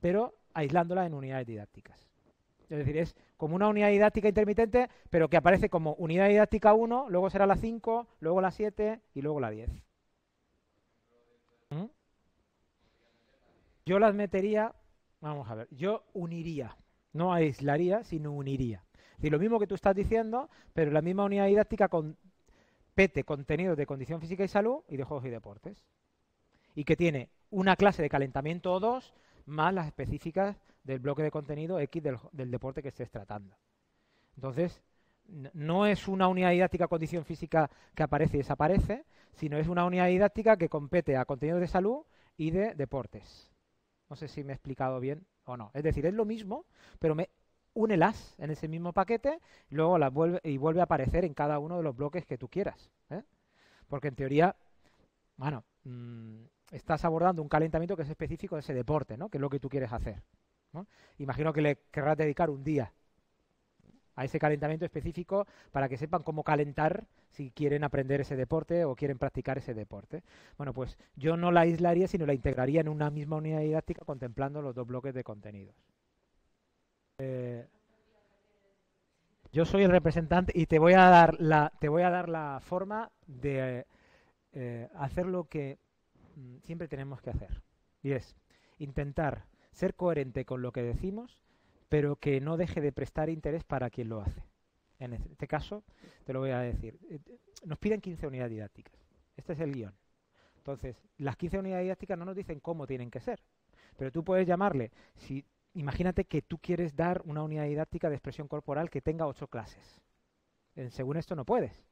pero 0.00 0.34
aislándola 0.54 1.06
en 1.06 1.14
unidades 1.14 1.46
didácticas. 1.46 2.07
Es 2.68 2.78
decir, 2.78 2.98
es 2.98 3.16
como 3.36 3.56
una 3.56 3.68
unidad 3.68 3.88
didáctica 3.88 4.28
intermitente, 4.28 4.88
pero 5.10 5.28
que 5.28 5.36
aparece 5.36 5.70
como 5.70 5.94
unidad 5.94 6.28
didáctica 6.28 6.74
1, 6.74 7.08
luego 7.08 7.30
será 7.30 7.46
la 7.46 7.56
5, 7.56 8.06
luego 8.20 8.40
la 8.40 8.50
7 8.50 9.00
y 9.14 9.22
luego 9.22 9.40
la 9.40 9.50
10. 9.50 9.70
Yo 13.86 13.98
las 13.98 14.14
metería, 14.14 14.74
vamos 15.22 15.48
a 15.48 15.54
ver, 15.54 15.68
yo 15.70 16.04
uniría, 16.12 16.76
no 17.14 17.32
aislaría, 17.32 18.04
sino 18.04 18.32
uniría. 18.32 18.84
Y 19.22 19.30
lo 19.30 19.38
mismo 19.38 19.58
que 19.58 19.66
tú 19.66 19.74
estás 19.74 19.96
diciendo, 19.96 20.50
pero 20.74 20.90
la 20.90 21.00
misma 21.00 21.24
unidad 21.24 21.46
didáctica 21.46 21.88
con 21.88 22.18
pete 22.94 23.24
contenidos 23.24 23.78
de 23.78 23.86
condición 23.86 24.20
física 24.20 24.44
y 24.44 24.48
salud 24.48 24.82
y 24.88 24.98
de 24.98 25.04
juegos 25.04 25.24
y 25.24 25.30
deportes. 25.30 25.86
Y 26.74 26.84
que 26.84 26.96
tiene 26.96 27.30
una 27.48 27.76
clase 27.76 28.02
de 28.02 28.10
calentamiento 28.10 28.74
o 28.74 28.80
dos 28.80 29.14
más 29.46 29.72
las 29.72 29.86
específicas 29.86 30.60
del 30.84 30.98
bloque 31.00 31.22
de 31.22 31.30
contenido 31.30 31.78
X 31.80 32.02
del, 32.02 32.50
deporte 32.50 32.82
que 32.82 32.88
estés 32.88 33.10
tratando. 33.10 33.56
Entonces, 34.36 34.80
no 35.52 35.86
es 35.86 36.08
una 36.08 36.28
unidad 36.28 36.50
didáctica 36.50 36.88
condición 36.88 37.24
física 37.24 37.70
que 37.94 38.02
aparece 38.02 38.36
y 38.36 38.40
desaparece, 38.40 39.04
sino 39.32 39.58
es 39.58 39.68
una 39.68 39.84
unidad 39.84 40.06
didáctica 40.06 40.56
que 40.56 40.68
compete 40.68 41.16
a 41.16 41.24
contenidos 41.24 41.60
de 41.60 41.66
salud 41.66 42.04
y 42.36 42.50
de 42.50 42.74
deportes. 42.74 43.50
No 44.08 44.16
sé 44.16 44.28
si 44.28 44.42
me 44.42 44.52
he 44.52 44.54
explicado 44.54 45.00
bien 45.00 45.26
o 45.44 45.56
no. 45.56 45.70
Es 45.74 45.82
decir, 45.82 46.06
es 46.06 46.14
lo 46.14 46.24
mismo, 46.24 46.64
pero 46.98 47.14
me 47.14 47.28
únelas 47.74 48.34
en 48.38 48.50
ese 48.50 48.66
mismo 48.66 48.92
paquete 48.92 49.40
luego 49.70 49.98
las 49.98 50.12
vuelve 50.12 50.40
y 50.42 50.56
vuelve 50.56 50.80
a 50.80 50.84
aparecer 50.84 51.24
en 51.24 51.34
cada 51.34 51.58
uno 51.58 51.76
de 51.76 51.82
los 51.82 51.96
bloques 51.96 52.26
que 52.26 52.38
tú 52.38 52.48
quieras. 52.48 52.90
¿eh? 53.10 53.22
Porque 53.86 54.08
en 54.08 54.16
teoría, 54.16 54.56
bueno, 55.36 55.64
mm, 55.84 56.44
estás 56.72 57.04
abordando 57.04 57.42
un 57.42 57.48
calentamiento 57.48 57.96
que 57.96 58.02
es 58.02 58.10
específico 58.10 58.56
de 58.56 58.60
ese 58.60 58.74
deporte, 58.74 59.16
¿no? 59.16 59.28
Que 59.28 59.38
es 59.38 59.40
lo 59.40 59.50
que 59.50 59.60
tú 59.60 59.68
quieres 59.68 59.92
hacer. 59.92 60.22
Imagino 61.18 61.52
que 61.52 61.62
le 61.62 61.76
querrás 61.90 62.16
dedicar 62.16 62.50
un 62.50 62.62
día 62.62 62.92
a 64.14 64.24
ese 64.24 64.40
calentamiento 64.40 64.84
específico 64.84 65.46
para 65.70 65.88
que 65.88 65.96
sepan 65.96 66.24
cómo 66.24 66.42
calentar 66.42 67.06
si 67.30 67.52
quieren 67.52 67.84
aprender 67.84 68.20
ese 68.20 68.34
deporte 68.34 68.84
o 68.84 68.96
quieren 68.96 69.18
practicar 69.18 69.58
ese 69.58 69.74
deporte. 69.74 70.24
Bueno, 70.56 70.72
pues 70.74 70.98
yo 71.14 71.36
no 71.36 71.52
la 71.52 71.60
aislaría, 71.60 72.08
sino 72.08 72.26
la 72.26 72.34
integraría 72.34 72.80
en 72.80 72.88
una 72.88 73.10
misma 73.10 73.36
unidad 73.36 73.60
didáctica 73.60 74.04
contemplando 74.04 74.60
los 74.60 74.74
dos 74.74 74.86
bloques 74.86 75.14
de 75.14 75.22
contenidos. 75.22 75.76
Eh, 77.18 77.66
yo 79.52 79.64
soy 79.64 79.84
el 79.84 79.90
representante 79.90 80.52
y 80.54 80.66
te 80.66 80.78
voy 80.78 80.94
a 80.94 81.08
dar 81.08 81.38
la, 81.38 82.60
forma 82.60 83.10
de 83.26 83.86
eh, 84.52 84.88
hacer 84.96 85.26
lo 85.26 85.44
que 85.44 85.78
mm, 86.34 86.56
siempre 86.64 86.88
tenemos 86.88 87.22
que 87.22 87.30
hacer. 87.30 87.62
Y 88.02 88.12
es 88.12 88.36
intentar 88.78 89.44
ser 89.78 89.94
coherente 89.94 90.44
con 90.44 90.60
lo 90.62 90.72
que 90.72 90.82
decimos 90.82 91.40
pero 91.88 92.16
que 92.16 92.40
no 92.40 92.56
deje 92.56 92.80
de 92.80 92.92
prestar 92.92 93.30
interés 93.30 93.64
para 93.64 93.90
quien 93.90 94.08
lo 94.08 94.20
hace. 94.20 94.42
En 94.98 95.12
este 95.12 95.46
caso, 95.46 95.84
te 96.24 96.32
lo 96.32 96.40
voy 96.40 96.50
a 96.50 96.60
decir. 96.60 96.98
Eh, 97.08 97.18
nos 97.64 97.78
piden 97.78 98.00
15 98.00 98.26
unidades 98.26 98.52
didácticas. 98.52 98.94
Este 99.36 99.52
es 99.52 99.60
el 99.60 99.72
guion. 99.72 99.94
Entonces, 100.56 100.96
las 101.18 101.36
15 101.36 101.60
unidades 101.60 101.84
didácticas 101.84 102.18
no 102.18 102.24
nos 102.24 102.36
dicen 102.36 102.60
cómo 102.60 102.86
tienen 102.86 103.10
que 103.10 103.20
ser. 103.20 103.40
Pero 103.96 104.12
tú 104.12 104.24
puedes 104.24 104.46
llamarle, 104.46 104.90
si 105.14 105.44
imagínate 105.74 106.24
que 106.24 106.42
tú 106.42 106.58
quieres 106.58 106.94
dar 106.96 107.22
una 107.24 107.42
unidad 107.42 107.64
didáctica 107.64 108.08
de 108.08 108.16
expresión 108.16 108.48
corporal 108.48 108.90
que 108.90 109.00
tenga 109.00 109.26
8 109.26 109.46
clases. 109.46 110.00
según 110.90 111.16
esto 111.16 111.34
no 111.34 111.44
puedes. 111.44 111.84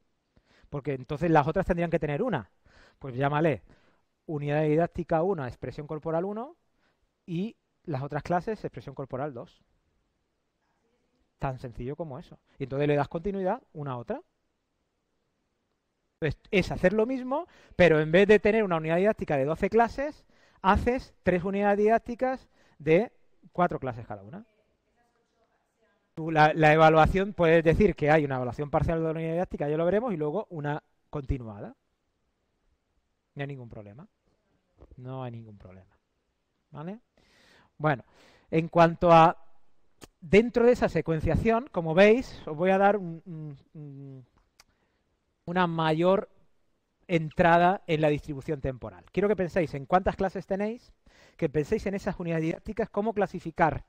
Porque 0.69 0.95
entonces 0.95 1.31
las 1.31 1.47
otras 1.47 1.67
tendrían 1.67 1.91
que 1.91 1.99
tener 1.99 2.23
una. 2.23 2.51
Pues 2.99 3.15
llámale 3.15 3.63
unidad 4.27 4.65
didáctica 4.65 5.23
1, 5.23 5.47
expresión 5.47 5.87
corporal 5.87 6.25
1 6.25 6.57
y 7.27 7.57
las 7.87 8.03
otras 8.03 8.23
clases, 8.23 8.65
expresión 8.65 8.95
corporal 8.95 9.33
2. 9.33 9.63
Tan 11.39 11.59
sencillo 11.59 11.97
como 11.97 12.19
eso. 12.19 12.39
Y 12.59 12.65
entonces 12.65 12.89
le 12.89 12.97
das 12.97 13.09
continuidad 13.09 13.63
una 13.73 13.93
a 13.93 13.97
otra. 13.97 14.21
es 16.51 16.73
hacer 16.73 16.93
lo 16.93 17.07
mismo, 17.07 17.47
pero 17.77 18.01
en 18.01 18.11
vez 18.11 18.27
de 18.27 18.39
tener 18.39 18.65
una 18.65 18.77
unidad 18.77 18.97
didáctica 18.97 19.37
de 19.37 19.45
12 19.45 19.71
clases, 19.71 20.25
haces 20.63 21.15
tres 21.23 21.45
unidades 21.45 21.79
didácticas 21.79 22.49
de 22.79 23.13
cuatro 23.53 23.79
clases 23.79 24.07
cada 24.07 24.23
una. 24.23 24.45
La, 26.17 26.53
la, 26.55 26.73
evaluación, 26.73 27.35
puedes 27.35 27.63
decir 27.63 27.95
que 27.95 28.11
hay 28.11 28.25
una 28.25 28.37
evaluación 28.37 28.71
parcial 28.71 28.99
de 28.99 29.05
la 29.05 29.11
unidad 29.11 29.33
didáctica, 29.33 29.69
ya 29.69 29.77
lo 29.77 29.85
veremos, 29.85 30.15
y 30.15 30.17
luego 30.17 30.47
una 30.49 30.83
continuada. 31.11 31.77
No 33.35 33.43
hay 33.43 33.47
ningún 33.47 33.69
problema. 33.69 34.09
No 34.97 35.23
hay 35.23 35.33
ningún 35.33 35.59
problema. 35.59 35.97
¿Vale? 36.71 37.01
Bueno, 37.79 38.05
en 38.51 38.69
cuanto 38.69 39.13
a 39.13 39.37
dentro 40.21 40.65
de 40.65 40.73
esa 40.73 40.89
secuenciación, 40.89 41.69
como 41.73 41.95
veis, 41.95 42.43
os 42.47 42.57
voy 42.57 42.71
a 42.71 42.79
dar 42.79 42.99
una 45.45 45.67
mayor 45.67 46.29
entrada 47.09 47.83
en 47.87 48.01
la 48.01 48.09
distribución 48.09 48.61
temporal. 48.61 49.05
Quiero 49.13 49.29
que 49.29 49.37
penséis 49.37 49.75
en 49.75 49.87
cuántas 49.87 50.17
clases 50.17 50.47
tenéis, 50.47 50.93
que 51.37 51.49
penséis 51.49 51.87
en 51.87 51.95
esas 51.95 52.19
unidades 52.19 52.45
didácticas, 52.45 52.91
cómo 52.91 53.13
clasificar. 53.13 53.85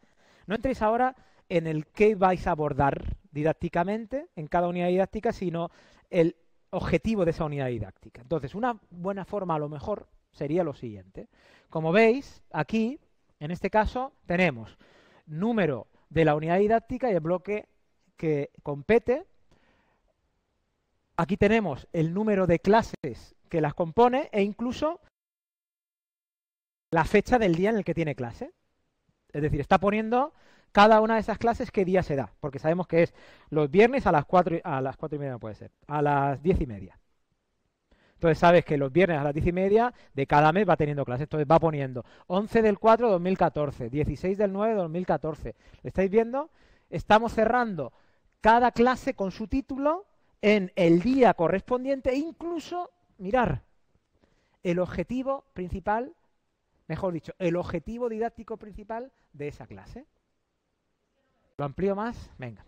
No 0.45 0.55
entréis 0.55 0.81
ahora 0.81 1.15
en 1.49 1.65
el 1.65 1.87
qué 1.87 2.15
vais 2.15 2.45
a 2.45 2.51
abordar 2.51 3.17
didácticamente 3.31 4.27
en 4.35 4.47
cada 4.47 4.67
unidad 4.67 4.89
didáctica, 4.89 5.31
sino 5.31 5.71
el 6.09 6.35
objetivo 6.69 7.25
de 7.25 7.31
esa 7.31 7.45
unidad 7.45 7.67
didáctica. 7.67 8.21
Entonces, 8.21 8.53
una 8.53 8.77
buena 8.91 9.25
forma 9.25 9.55
a 9.55 9.59
lo 9.59 9.69
mejor 9.69 10.07
sería 10.31 10.63
lo 10.63 10.73
siguiente. 10.73 11.29
Como 11.69 11.91
veis, 11.91 12.43
aquí, 12.51 12.99
en 13.39 13.51
este 13.51 13.69
caso, 13.69 14.13
tenemos 14.25 14.77
número 15.25 15.87
de 16.09 16.25
la 16.25 16.35
unidad 16.35 16.59
didáctica 16.59 17.11
y 17.11 17.13
el 17.13 17.19
bloque 17.19 17.67
que 18.15 18.51
compete. 18.63 19.25
Aquí 21.17 21.37
tenemos 21.37 21.87
el 21.93 22.13
número 22.13 22.47
de 22.47 22.59
clases 22.59 23.35
que 23.49 23.61
las 23.61 23.73
compone 23.73 24.29
e 24.31 24.43
incluso 24.43 25.01
la 26.91 27.05
fecha 27.05 27.37
del 27.37 27.55
día 27.55 27.69
en 27.69 27.77
el 27.77 27.83
que 27.83 27.93
tiene 27.93 28.15
clase. 28.15 28.51
Es 29.33 29.41
decir, 29.41 29.59
está 29.59 29.79
poniendo 29.79 30.33
cada 30.71 31.01
una 31.01 31.15
de 31.15 31.21
esas 31.21 31.37
clases 31.37 31.71
qué 31.71 31.85
día 31.85 32.03
se 32.03 32.15
da, 32.15 32.33
porque 32.39 32.59
sabemos 32.59 32.87
que 32.87 33.03
es 33.03 33.13
los 33.49 33.69
viernes 33.69 34.05
a 34.07 34.11
las 34.11 34.25
cuatro, 34.25 34.57
a 34.63 34.81
las 34.81 34.97
cuatro 34.97 35.15
y 35.15 35.19
media 35.19 35.33
no 35.33 35.39
puede 35.39 35.55
ser, 35.55 35.71
a 35.87 36.01
las 36.01 36.41
diez 36.41 36.59
y 36.61 36.67
media. 36.67 36.99
Entonces 38.17 38.39
sabes 38.39 38.65
que 38.65 38.77
los 38.77 38.91
viernes 38.91 39.19
a 39.19 39.23
las 39.23 39.33
diez 39.33 39.45
y 39.45 39.51
media 39.51 39.93
de 40.15 40.25
cada 40.25 40.51
mes 40.51 40.67
va 40.67 40.75
teniendo 40.75 41.05
clases. 41.05 41.25
Entonces 41.25 41.47
va 41.49 41.59
poniendo 41.59 42.03
11 42.25 42.63
del 42.63 42.79
4 42.79 43.11
2014, 43.11 43.91
16 43.91 44.39
del 44.39 44.51
9 44.51 44.73
2014. 44.73 45.55
¿Lo 45.83 45.87
estáis 45.87 46.09
viendo? 46.09 46.49
Estamos 46.89 47.33
cerrando 47.33 47.93
cada 48.41 48.71
clase 48.71 49.13
con 49.13 49.29
su 49.29 49.47
título 49.47 50.07
en 50.41 50.71
el 50.75 51.01
día 51.01 51.35
correspondiente 51.35 52.09
e 52.09 52.17
incluso, 52.17 52.89
mirar, 53.19 53.61
el 54.63 54.79
objetivo 54.79 55.45
principal, 55.53 56.15
mejor 56.87 57.13
dicho, 57.13 57.33
el 57.37 57.55
objetivo 57.55 58.09
didáctico 58.09 58.57
principal 58.57 59.11
de 59.31 59.49
esa 59.49 59.67
clase. 59.67 60.07
¿Lo 61.57 61.65
amplío 61.65 61.95
más? 61.95 62.31
Venga. 62.39 62.65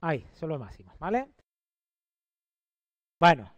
Ahí, 0.00 0.26
son 0.32 0.48
los 0.48 0.58
máximos, 0.58 0.98
¿vale? 0.98 1.28
Bueno, 3.20 3.57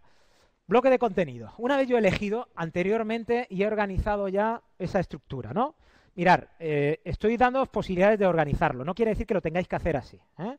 bloque 0.71 0.89
de 0.89 1.01
contenido. 1.01 1.53
Una 1.59 1.77
vez 1.77 1.89
yo 1.89 1.97
he 1.97 1.99
elegido 1.99 2.49
anteriormente 2.55 3.49
y 3.51 3.65
he 3.65 3.67
organizado 3.67 4.29
ya 4.29 4.63
esa 4.79 5.01
estructura, 5.01 5.53
¿no? 5.53 5.75
Mirar, 6.15 6.51
eh, 6.61 7.01
estoy 7.05 7.37
dando 7.37 7.67
posibilidades 7.67 8.21
de 8.21 8.27
organizarlo. 8.27 8.85
No 8.85 8.95
quiere 8.95 9.11
decir 9.11 9.27
que 9.27 9.35
lo 9.35 9.41
tengáis 9.41 9.67
que 9.67 9.75
hacer 9.75 9.97
así. 9.97 10.21
¿eh? 10.39 10.57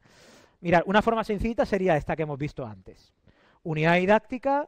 Mirar, 0.60 0.84
una 0.86 1.02
forma 1.02 1.24
sencillita 1.24 1.65
sería 1.65 1.95
esta 1.95 2.17
que 2.17 2.24
hemos 2.24 2.38
visto 2.38 2.65
antes. 2.65 3.13
Unidad 3.63 3.95
didáctica, 3.95 4.67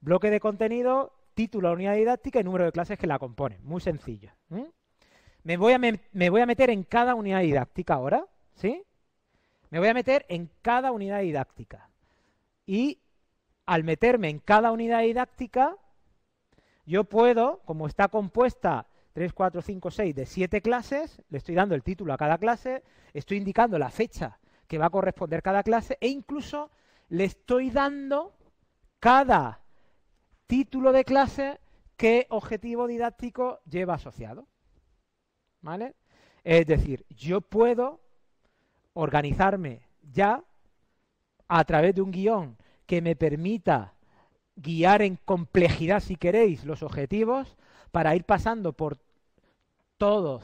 bloque 0.00 0.30
de 0.30 0.38
contenido, 0.38 1.12
título 1.34 1.70
de 1.70 1.74
unidad 1.74 1.96
didáctica 1.96 2.38
y 2.38 2.44
número 2.44 2.64
de 2.64 2.70
clases 2.70 2.96
que 2.96 3.08
la 3.08 3.18
componen. 3.18 3.64
Muy 3.64 3.80
sencillo. 3.80 4.30
Me, 5.42 5.56
voy 5.56 5.72
a 5.72 5.78
me 5.78 6.30
voy 6.30 6.40
a 6.40 6.46
meter 6.46 6.70
en 6.70 6.84
cada 6.84 7.16
unidad 7.16 7.40
didáctica 7.40 7.94
ahora, 7.94 8.26
¿sí? 8.54 8.84
Me 9.70 9.80
voy 9.80 9.88
a 9.88 9.94
meter 9.94 10.24
en 10.28 10.50
cada 10.62 10.92
unidad 10.92 11.20
didáctica. 11.20 11.90
Y 12.64 13.00
al 13.66 13.84
meterme 13.84 14.28
en 14.28 14.38
cada 14.38 14.72
unidad 14.72 15.02
didáctica, 15.02 15.76
yo 16.86 17.04
puedo, 17.04 17.60
como 17.64 17.86
está 17.86 18.08
compuesta 18.08 18.86
3, 19.14 19.32
4, 19.32 19.62
5, 19.62 19.90
6 19.90 20.14
de 20.14 20.26
7 20.26 20.60
clases, 20.60 21.22
le 21.30 21.38
estoy 21.38 21.54
dando 21.54 21.74
el 21.74 21.82
título 21.82 22.12
a 22.12 22.18
cada 22.18 22.38
clase, 22.38 22.82
estoy 23.12 23.38
indicando 23.38 23.78
la 23.78 23.90
fecha 23.90 24.38
que 24.66 24.78
va 24.78 24.86
a 24.86 24.90
corresponder 24.90 25.42
cada 25.42 25.62
clase 25.62 25.96
e 26.00 26.08
incluso 26.08 26.70
le 27.08 27.24
estoy 27.24 27.70
dando 27.70 28.34
cada 28.98 29.60
título 30.46 30.92
de 30.92 31.04
clase 31.04 31.60
qué 31.96 32.26
objetivo 32.30 32.86
didáctico 32.86 33.60
lleva 33.68 33.94
asociado. 33.94 34.46
¿Vale? 35.60 35.94
Es 36.42 36.66
decir, 36.66 37.06
yo 37.08 37.40
puedo 37.40 38.00
organizarme 38.92 39.86
ya 40.12 40.44
a 41.48 41.64
través 41.64 41.94
de 41.94 42.02
un 42.02 42.10
guion 42.10 42.56
que 42.86 43.02
me 43.02 43.16
permita 43.16 43.94
guiar 44.56 45.02
en 45.02 45.16
complejidad, 45.16 46.00
si 46.00 46.16
queréis, 46.16 46.64
los 46.64 46.82
objetivos 46.82 47.56
para 47.90 48.14
ir 48.14 48.24
pasando 48.24 48.72
por 48.72 48.98
todos 49.96 50.42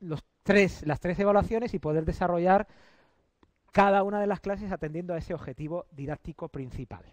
los 0.00 0.24
tres, 0.42 0.86
las 0.86 1.00
tres 1.00 1.18
evaluaciones 1.18 1.74
y 1.74 1.78
poder 1.78 2.04
desarrollar 2.04 2.66
cada 3.72 4.02
una 4.02 4.20
de 4.20 4.26
las 4.26 4.40
clases 4.40 4.72
atendiendo 4.72 5.14
a 5.14 5.18
ese 5.18 5.34
objetivo 5.34 5.86
didáctico 5.92 6.48
principal. 6.48 7.04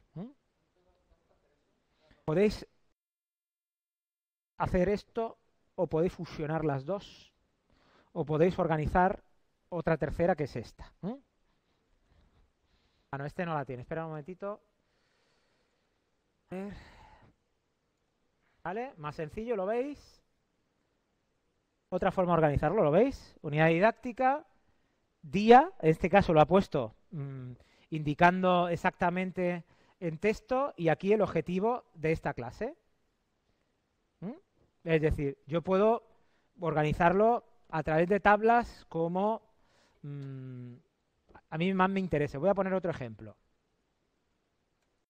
Podéis 2.26 2.66
hacer 4.58 4.90
esto 4.90 5.38
o 5.76 5.88
podéis 5.88 6.14
fusionar 6.14 6.66
las 6.66 6.86
dos 6.86 7.34
o 8.14 8.26
podéis 8.26 8.58
organizar 8.58 9.24
otra 9.70 9.98
tercera 9.98 10.36
que 10.36 10.46
es 10.46 10.56
esta. 10.56 10.92
Ah, 13.16 13.18
no, 13.18 13.26
este 13.26 13.46
no 13.46 13.54
la 13.54 13.64
tiene. 13.64 13.84
Espera 13.84 14.04
un 14.04 14.10
momentito. 14.10 14.62
¿Vale? 18.62 18.94
Más 18.98 19.16
sencillo, 19.16 19.56
¿lo 19.56 19.66
veis? 19.66 20.22
Otra 21.88 22.12
forma 22.12 22.34
de 22.34 22.40
organizarlo, 22.40 22.84
¿lo 22.84 22.92
veis? 22.92 23.38
Unidad 23.42 23.70
didáctica, 23.70 24.46
día, 25.22 25.72
en 25.80 25.92
este 25.92 26.10
caso 26.10 26.34
lo 26.34 26.42
ha 26.42 26.46
puesto 26.46 26.94
mm, 27.12 27.54
indicando 27.92 28.68
exactamente 28.68 29.64
en 30.02 30.18
texto 30.18 30.74
y 30.76 30.90
aquí 30.90 31.14
el 31.14 31.22
objetivo 31.22 31.86
de 31.94 32.12
esta 32.12 32.34
clase. 32.34 32.76
¿Mm? 34.20 34.34
Es 34.84 35.02
decir, 35.02 35.38
yo 35.48 35.62
puedo 35.62 36.04
organizarlo 36.60 37.46
a 37.70 37.82
través 37.82 38.10
de 38.10 38.20
tablas 38.20 38.86
como 38.90 39.42
mm, 40.02 40.74
a 41.50 41.58
mí 41.58 41.74
más 41.74 41.90
me 41.90 42.00
interese. 42.00 42.38
Voy 42.38 42.50
a 42.50 42.56
poner 42.56 42.74
otro 42.74 42.92
ejemplo. 42.92 43.36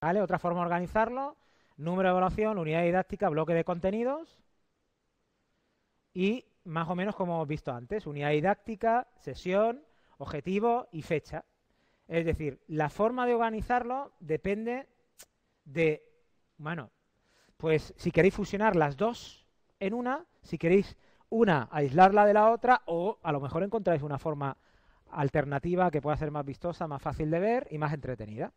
¿Vale? 0.01 0.21
Otra 0.21 0.39
forma 0.39 0.59
de 0.59 0.65
organizarlo 0.65 1.37
número 1.77 2.09
de 2.09 2.11
evaluación, 2.11 2.57
unidad 2.57 2.83
didáctica, 2.83 3.29
bloque 3.29 3.53
de 3.53 3.63
contenidos 3.63 4.39
y 6.13 6.45
más 6.63 6.89
o 6.89 6.95
menos 6.95 7.15
como 7.15 7.35
hemos 7.35 7.47
visto 7.47 7.71
antes, 7.73 8.07
unidad 8.07 8.31
didáctica, 8.31 9.07
sesión, 9.17 9.83
objetivo 10.17 10.87
y 10.91 11.01
fecha. 11.01 11.43
Es 12.07 12.25
decir, 12.25 12.59
la 12.67 12.89
forma 12.89 13.25
de 13.25 13.33
organizarlo 13.33 14.13
depende 14.19 14.87
de, 15.65 16.07
bueno, 16.57 16.91
pues 17.57 17.93
si 17.97 18.11
queréis 18.11 18.33
fusionar 18.33 18.75
las 18.75 18.95
dos 18.97 19.45
en 19.79 19.93
una, 19.93 20.25
si 20.41 20.57
queréis 20.57 20.97
una 21.29 21.67
aislarla 21.71 22.25
de 22.25 22.33
la 22.33 22.51
otra 22.51 22.81
o 22.85 23.19
a 23.21 23.31
lo 23.31 23.41
mejor 23.41 23.63
encontráis 23.63 24.01
una 24.01 24.19
forma 24.19 24.57
alternativa 25.15 25.89
que 25.91 26.01
pueda 26.01 26.17
ser 26.17 26.31
más 26.31 26.45
vistosa, 26.45 26.87
más 26.87 27.01
fácil 27.01 27.31
de 27.31 27.39
ver 27.39 27.67
y 27.71 27.77
más 27.77 27.93
entretenida. 27.93 28.51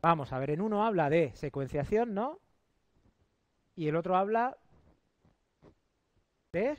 Vamos 0.00 0.32
a 0.32 0.38
ver, 0.38 0.50
en 0.50 0.60
uno 0.60 0.84
habla 0.84 1.10
de 1.10 1.32
secuenciación, 1.34 2.14
¿no? 2.14 2.38
Y 3.74 3.88
el 3.88 3.96
otro 3.96 4.16
habla 4.16 4.56
de... 6.52 6.78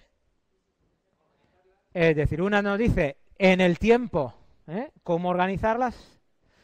Es 1.94 2.16
decir, 2.16 2.42
una 2.42 2.62
nos 2.62 2.78
dice 2.78 3.18
en 3.38 3.62
el 3.62 3.80
tiempo 3.80 4.34
¿eh? 4.68 4.92
cómo 5.04 5.30
organizarlas 5.30 6.20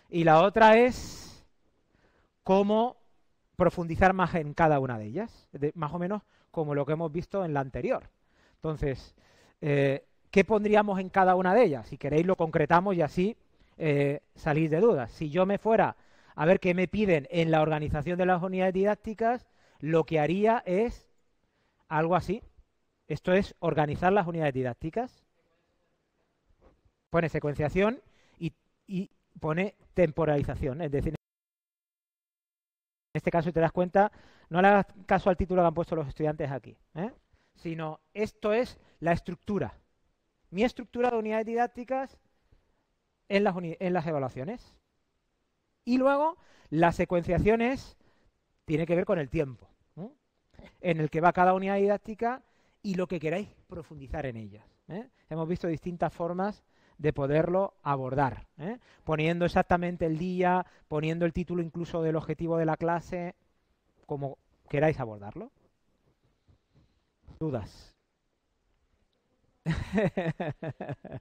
y 0.10 0.24
la 0.24 0.44
otra 0.44 0.78
es 0.78 1.46
cómo 2.44 2.98
profundizar 3.56 4.14
más 4.14 4.36
en 4.36 4.54
cada 4.54 4.80
una 4.80 5.00
de 5.00 5.06
ellas, 5.06 5.50
más 5.74 5.94
o 5.94 6.00
menos 6.00 6.22
como 6.52 6.76
lo 6.76 6.86
que 6.86 6.94
hemos 6.94 7.12
visto 7.12 7.44
en 7.44 7.54
la 7.54 7.62
anterior. 7.62 8.10
Entonces, 8.56 9.16
eh, 9.62 10.06
¿qué 10.36 10.44
pondríamos 10.44 11.00
en 11.00 11.08
cada 11.08 11.36
una 11.36 11.54
de 11.54 11.64
ellas? 11.64 11.88
Si 11.88 11.98
queréis 11.98 12.26
lo 12.26 12.36
concretamos 12.36 12.94
y 12.94 13.02
así 13.02 13.38
eh, 13.78 14.20
salís 14.36 14.70
de 14.70 14.82
dudas. 14.82 15.10
Si 15.14 15.30
yo 15.30 15.46
me 15.46 15.58
fuera 15.58 15.96
a 16.36 16.46
ver 16.46 16.60
qué 16.60 16.74
me 16.74 16.90
piden 16.90 17.26
en 17.32 17.52
la 17.52 17.62
organización 17.62 18.18
de 18.18 18.26
las 18.26 18.44
unidades 18.44 18.74
didácticas, 18.74 19.48
lo 19.80 20.04
que 20.04 20.20
haría 20.20 20.62
es 20.66 21.08
algo 21.88 22.18
así. 22.18 22.44
Esto 23.08 23.32
es 23.32 23.56
organizar 23.60 24.12
las 24.12 24.28
unidades 24.28 24.54
didácticas. 24.54 25.24
Pone 27.10 27.30
secuenciación 27.30 28.02
y, 28.38 29.10
pone 29.40 29.76
temporalización. 29.94 30.82
Es 30.82 30.92
decir, 30.92 31.14
en 31.14 31.18
este 33.14 33.32
caso, 33.32 33.54
te 33.54 33.62
das 33.62 33.72
cuenta, 33.72 34.12
no 34.50 34.62
le 34.62 34.68
hagas 34.68 34.88
caso 35.06 35.30
al 35.30 35.38
título 35.38 35.62
que 35.62 35.68
han 35.68 35.74
puesto 35.74 35.96
los 35.96 36.10
estudiantes 36.10 36.52
aquí, 36.52 36.76
¿eh? 36.96 37.14
sino 37.56 38.02
esto 38.14 38.52
es 38.52 38.78
la 39.00 39.14
estructura. 39.14 39.80
Mi 40.56 40.64
estructura 40.64 41.12
de 41.12 41.18
unidades 41.18 41.46
didácticas 41.46 42.18
en 43.28 43.44
las, 43.44 43.58
en 43.60 43.94
las 43.94 44.08
evaluaciones. 44.08 44.74
Y 45.84 45.98
luego 45.98 46.38
la 46.70 46.94
secuenciación 46.94 47.62
es, 47.62 47.98
tiene 48.64 48.86
que 48.86 48.96
ver 48.96 49.04
con 49.04 49.20
el 49.20 49.30
tiempo, 49.30 49.68
en 50.80 51.02
el 51.02 51.10
que 51.10 51.20
va 51.20 51.34
cada 51.34 51.54
unidad 51.54 51.76
didáctica 51.76 52.42
y 52.82 52.96
lo 52.96 53.06
que 53.06 53.20
queráis 53.20 53.50
profundizar 53.68 54.26
en 54.28 54.38
ellas. 54.38 54.66
¿eh? 54.88 55.10
Hemos 55.30 55.46
visto 55.50 55.68
distintas 55.68 56.14
formas 56.14 56.64
de 56.98 57.12
poderlo 57.12 57.74
abordar, 57.84 58.48
¿eh? 58.58 58.80
poniendo 59.04 59.44
exactamente 59.44 60.06
el 60.06 60.18
día, 60.18 60.66
poniendo 60.88 61.26
el 61.26 61.34
título 61.34 61.64
incluso 61.64 62.02
del 62.02 62.16
objetivo 62.16 62.56
de 62.56 62.66
la 62.66 62.78
clase, 62.78 63.36
como 64.06 64.38
queráis 64.70 65.02
abordarlo. 65.02 65.52
¿Dudas? 67.42 67.95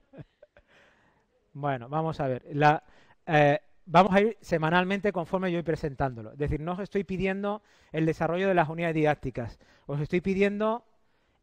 bueno, 1.53 1.89
vamos 1.89 2.19
a 2.19 2.27
ver. 2.27 2.43
La, 2.53 2.83
eh, 3.25 3.59
vamos 3.85 4.13
a 4.13 4.21
ir 4.21 4.37
semanalmente 4.41 5.11
conforme 5.11 5.51
yo 5.51 5.57
voy 5.57 5.63
presentándolo. 5.63 6.31
Es 6.33 6.37
decir, 6.37 6.59
no 6.59 6.73
os 6.73 6.79
estoy 6.79 7.03
pidiendo 7.03 7.61
el 7.91 8.05
desarrollo 8.05 8.47
de 8.47 8.53
las 8.53 8.69
unidades 8.69 8.95
didácticas, 8.95 9.59
os 9.85 9.99
estoy 9.99 10.21
pidiendo 10.21 10.85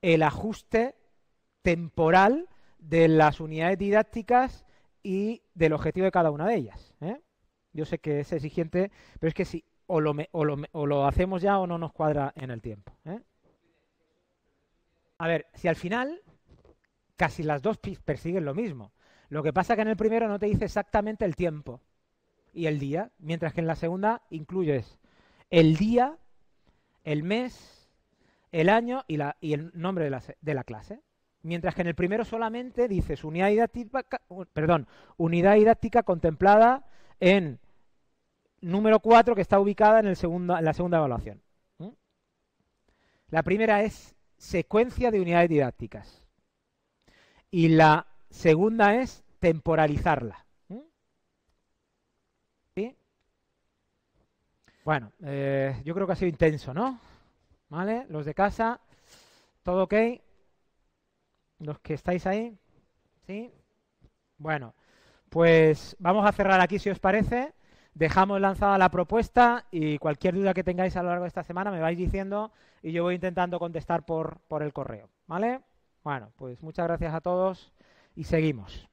el 0.00 0.22
ajuste 0.22 0.96
temporal 1.62 2.48
de 2.78 3.08
las 3.08 3.40
unidades 3.40 3.78
didácticas 3.78 4.64
y 5.02 5.42
del 5.54 5.72
objetivo 5.72 6.04
de 6.04 6.12
cada 6.12 6.30
una 6.30 6.46
de 6.46 6.56
ellas. 6.56 6.94
¿eh? 7.00 7.20
Yo 7.72 7.84
sé 7.84 7.98
que 7.98 8.20
es 8.20 8.32
exigente, 8.32 8.90
pero 9.20 9.28
es 9.28 9.34
que 9.34 9.44
si 9.44 9.64
o 9.86 10.00
lo, 10.00 10.14
o, 10.32 10.44
lo, 10.44 10.56
o 10.72 10.86
lo, 10.86 11.06
hacemos 11.06 11.42
ya 11.42 11.58
o 11.58 11.66
no 11.66 11.78
nos 11.78 11.92
cuadra 11.92 12.32
en 12.36 12.50
el 12.50 12.62
tiempo. 12.62 12.96
¿eh? 13.04 13.20
A 15.18 15.28
ver, 15.28 15.46
si 15.54 15.68
al 15.68 15.76
final 15.76 16.20
casi 17.22 17.44
las 17.44 17.62
dos 17.62 17.78
persiguen 17.78 18.44
lo 18.44 18.52
mismo. 18.52 18.90
Lo 19.28 19.44
que 19.44 19.52
pasa 19.52 19.76
que 19.76 19.82
en 19.82 19.87
el 19.87 19.96
primero 19.96 20.26
no 20.26 20.40
te 20.40 20.46
dice 20.46 20.64
exactamente 20.64 21.24
el 21.24 21.37
tiempo 21.37 21.80
y 22.52 22.66
el 22.66 22.80
día, 22.80 23.12
mientras 23.20 23.54
que 23.54 23.61
en 23.61 23.68
la 23.68 23.76
segunda 23.76 24.22
incluyes 24.30 24.98
el 25.48 25.76
día, 25.76 26.18
el 27.04 27.22
mes, 27.22 27.88
el 28.50 28.68
año 28.68 29.04
y, 29.06 29.20
el 29.52 29.70
nombre 29.72 30.02
de 30.02 30.11
la, 30.11 30.20
de 30.40 30.54
la, 30.54 30.64
clase. 30.64 31.00
Mientras 31.42 31.76
que 31.76 31.82
en 31.82 31.87
el 31.87 31.94
primero 31.94 32.24
solamente 32.24 32.88
dices 32.88 33.22
unidad 33.22 33.50
didáctica, 33.50 34.04
perdón, 34.52 34.88
unidad 35.16 35.54
didáctica 35.54 36.02
contemplada 36.02 36.85
en 37.20 37.61
número 38.61 38.98
4 38.98 39.37
que 39.37 39.42
está 39.42 39.61
ubicada 39.61 40.00
en, 40.00 40.08
el 40.08 40.16
segundo, 40.16 40.58
en 40.58 40.64
la 40.64 40.72
segunda 40.72 40.98
evaluación. 40.98 41.40
La 43.28 43.44
primera 43.44 43.85
es 43.85 44.16
secuencia 44.38 45.12
de 45.12 45.20
unidades 45.20 45.50
didácticas. 45.50 46.21
Y 47.52 47.68
la 47.68 48.06
segunda 48.30 48.94
es 48.96 49.22
temporalizarla. 49.38 50.44
¿Sí? 52.74 52.96
Bueno, 54.84 55.12
eh, 55.22 55.80
yo 55.84 55.94
creo 55.94 56.06
que 56.06 56.14
ha 56.14 56.16
sido 56.16 56.30
intenso, 56.30 56.72
¿no? 56.72 56.98
¿Vale? 57.68 58.06
Los 58.08 58.24
de 58.24 58.34
casa, 58.34 58.80
¿todo 59.62 59.84
ok? 59.84 59.94
Los 61.58 61.78
que 61.80 61.94
estáis 61.94 62.26
ahí, 62.26 62.56
¿sí? 63.26 63.52
Bueno, 64.38 64.74
pues 65.28 65.94
vamos 65.98 66.26
a 66.26 66.32
cerrar 66.32 66.60
aquí 66.60 66.78
si 66.78 66.88
os 66.90 66.98
parece. 67.00 67.52
Dejamos 67.94 68.40
lanzada 68.40 68.78
la 68.78 68.90
propuesta 68.90 69.66
y 69.70 69.98
cualquier 69.98 70.34
duda 70.34 70.54
que 70.54 70.64
tengáis 70.64 70.96
a 70.96 71.02
lo 71.02 71.10
largo 71.10 71.24
de 71.24 71.28
esta 71.28 71.44
semana 71.44 71.70
me 71.70 71.80
vais 71.80 71.98
diciendo 71.98 72.50
y 72.82 72.92
yo 72.92 73.02
voy 73.02 73.16
intentando 73.16 73.58
contestar 73.58 74.04
por, 74.06 74.40
por 74.48 74.62
el 74.62 74.72
correo. 74.72 75.10
¿Vale? 75.26 75.60
Bueno, 76.04 76.32
pues 76.36 76.62
muchas 76.62 76.86
gracias 76.86 77.14
a 77.14 77.20
todos 77.20 77.72
y 78.16 78.24
seguimos. 78.24 78.88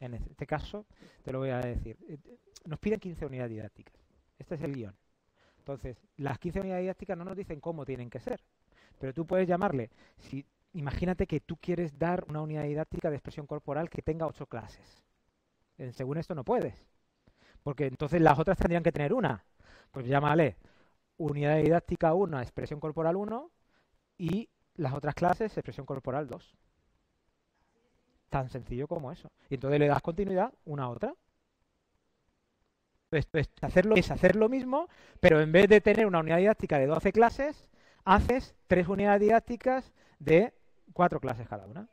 En 0.00 0.14
este 0.14 0.46
caso, 0.46 0.86
te 1.22 1.30
lo 1.30 1.38
voy 1.38 1.50
a 1.50 1.58
decir. 1.58 1.96
Nos 2.64 2.78
piden 2.78 2.98
15 2.98 3.26
unidades 3.26 3.50
didácticas. 3.50 3.94
Este 4.38 4.54
es 4.54 4.62
el 4.62 4.74
guion. 4.74 4.96
Entonces, 5.58 5.96
las 6.16 6.38
15 6.38 6.60
unidades 6.60 6.82
didácticas 6.82 7.16
no 7.18 7.24
nos 7.24 7.36
dicen 7.36 7.60
cómo 7.60 7.84
tienen 7.84 8.10
que 8.10 8.18
ser. 8.18 8.42
Pero 8.98 9.12
tú 9.12 9.26
puedes 9.26 9.46
llamarle, 9.46 9.90
imagínate 10.72 11.26
que 11.26 11.40
tú 11.40 11.56
quieres 11.56 11.98
dar 11.98 12.24
una 12.28 12.40
unidad 12.40 12.64
didáctica 12.64 13.10
de 13.10 13.16
expresión 13.16 13.46
corporal 13.46 13.90
que 13.90 14.02
tenga 14.02 14.26
8 14.26 14.46
clases. 14.46 15.04
Eh, 15.78 15.92
según 15.92 16.16
esto 16.18 16.34
no 16.34 16.44
puedes. 16.44 16.86
Porque 17.62 17.86
entonces 17.86 18.20
las 18.20 18.38
otras 18.38 18.58
tendrían 18.58 18.82
que 18.82 18.92
tener 18.92 19.12
una. 19.12 19.44
Pues 19.90 20.06
llámale 20.06 20.56
unidad 21.16 21.58
didáctica 21.58 22.14
1, 22.14 22.40
expresión 22.40 22.80
corporal 22.80 23.16
1 23.16 23.50
y 24.18 24.48
las 24.76 24.94
otras 24.94 25.14
clases 25.14 25.56
expresión 25.56 25.86
corporal 25.86 26.26
2. 26.26 26.54
Tan 28.30 28.48
sencillo 28.48 28.86
como 28.86 29.12
eso. 29.12 29.30
Y 29.50 29.54
entonces 29.54 29.78
le 29.78 29.88
das 29.88 30.02
continuidad 30.02 30.52
una 30.64 30.84
a 30.84 30.88
otra. 30.88 31.14
Pues, 33.10 33.26
pues 33.26 33.50
hacerlo, 33.60 33.94
es 33.96 34.10
hacer 34.10 34.36
lo 34.36 34.48
mismo, 34.48 34.88
pero 35.20 35.40
en 35.40 35.52
vez 35.52 35.68
de 35.68 35.82
tener 35.82 36.06
una 36.06 36.20
unidad 36.20 36.38
didáctica 36.38 36.78
de 36.78 36.86
12 36.86 37.12
clases, 37.12 37.68
haces 38.04 38.54
tres 38.66 38.88
unidades 38.88 39.20
didácticas 39.20 39.92
de 40.18 40.54
cuatro 40.94 41.20
clases 41.20 41.46
cada 41.46 41.66
una. 41.66 41.88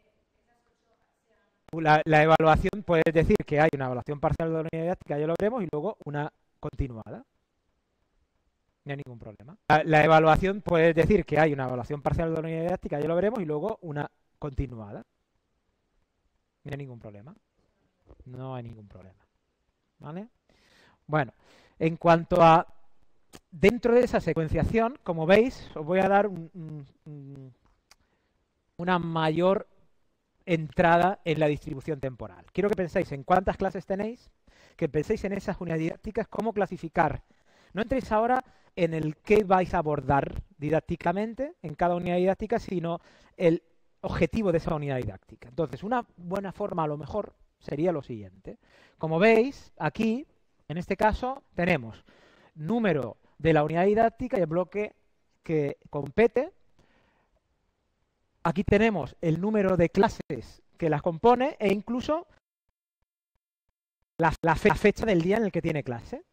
La, 1.73 2.23
evaluación 2.23 2.83
puede 2.83 3.03
decir 3.13 3.35
que 3.45 3.59
hay 3.59 3.69
una 3.75 3.85
evaluación 3.85 4.19
parcial 4.19 4.49
de 4.49 4.55
la 4.55 4.61
unidad 4.61 4.83
didáctica, 4.83 5.19
ya 5.19 5.27
lo 5.27 5.35
veremos, 5.39 5.63
y 5.63 5.67
luego 5.71 5.97
una 6.05 6.31
continuada. 6.59 7.23
No 8.89 8.93
hay 8.93 9.04
ningún 9.06 9.19
problema. 9.19 9.56
La, 9.86 10.04
evaluación 10.04 10.62
puede 10.62 10.95
decir 10.95 11.23
que 11.23 11.39
hay 11.39 11.54
una 11.54 11.65
evaluación 11.65 12.02
parcial 12.02 12.30
de 12.30 12.34
la 12.34 12.39
unidad 12.39 12.62
didáctica, 12.63 12.99
ya 12.99 13.08
lo 13.08 13.13
veremos, 13.13 13.39
y 13.39 13.45
luego 13.45 13.78
una 13.84 14.10
continuada. 14.39 15.06
No 16.63 16.71
hay 16.71 16.78
ningún 16.78 16.97
problema. 16.97 17.36
No 18.25 18.56
hay 18.56 18.63
ningún 18.63 18.88
problema. 18.88 19.23
¿Vale? 19.99 20.30
Bueno, 21.06 21.34
en 21.78 21.97
cuanto 21.97 22.41
a 22.41 22.65
dentro 23.52 23.93
de 23.93 24.02
esa 24.02 24.19
secuenciación, 24.19 24.97
como 25.04 25.28
veis, 25.28 25.69
os 25.75 25.86
voy 25.86 25.99
a 25.99 26.10
dar 26.10 26.28
una 28.75 28.97
mayor 28.97 29.67
entrada 30.47 31.19
en 31.25 31.39
la 31.39 31.45
distribución 31.45 31.99
temporal. 31.99 32.43
Quiero 32.52 32.69
que 32.69 32.75
penséis 32.75 33.12
en 33.12 33.23
cuántas 33.23 33.56
clases 33.56 33.86
tenéis, 33.86 34.32
que 34.75 34.89
penséis 34.89 35.23
en 35.25 35.34
esas 35.34 35.62
unidades 35.62 35.84
didácticas, 35.84 36.28
cómo 36.28 36.54
clasificar. 36.54 37.21
No 37.73 37.84
entréis 37.84 38.12
ahora 38.12 38.43
en 38.83 38.93
el 38.93 39.17
qué 39.17 39.43
vais 39.43 39.73
a 39.73 39.79
abordar 39.79 40.43
didácticamente 40.57 41.55
en 41.61 41.75
cada 41.75 41.95
unidad 41.95 42.17
didáctica, 42.17 42.59
sino 42.59 42.99
el 43.37 43.63
objetivo 44.01 44.51
de 44.51 44.57
esa 44.57 44.75
unidad 44.75 44.97
didáctica. 44.97 45.49
Entonces, 45.49 45.83
una 45.83 46.05
buena 46.17 46.51
forma 46.51 46.83
a 46.83 46.87
lo 46.87 46.97
mejor 46.97 47.33
sería 47.59 47.91
lo 47.91 48.01
siguiente. 48.01 48.57
Como 48.97 49.19
veis, 49.19 49.73
aquí, 49.77 50.25
en 50.67 50.77
este 50.77 50.95
caso, 50.97 51.43
tenemos 51.53 52.03
número 52.55 53.17
de 53.37 53.53
la 53.53 53.63
unidad 53.63 53.85
didáctica 53.85 54.37
y 54.37 54.41
el 54.41 54.47
bloque 54.47 54.95
que 55.43 55.77
compete 55.89 56.51
Aquí 58.43 58.63
tenemos 58.63 59.15
el 59.21 59.41
número 59.41 59.75
de 59.75 59.89
clases 59.89 60.63
que 60.77 60.89
las 60.89 61.01
compone 61.01 61.57
e 61.59 61.73
incluso 61.73 62.27
la, 64.17 64.31
fecha 64.55 65.05
del 65.05 65.21
día 65.21 65.37
en 65.37 65.43
el 65.43 65.51
que 65.51 65.61
tiene 65.61 65.83
clase. 65.83 66.23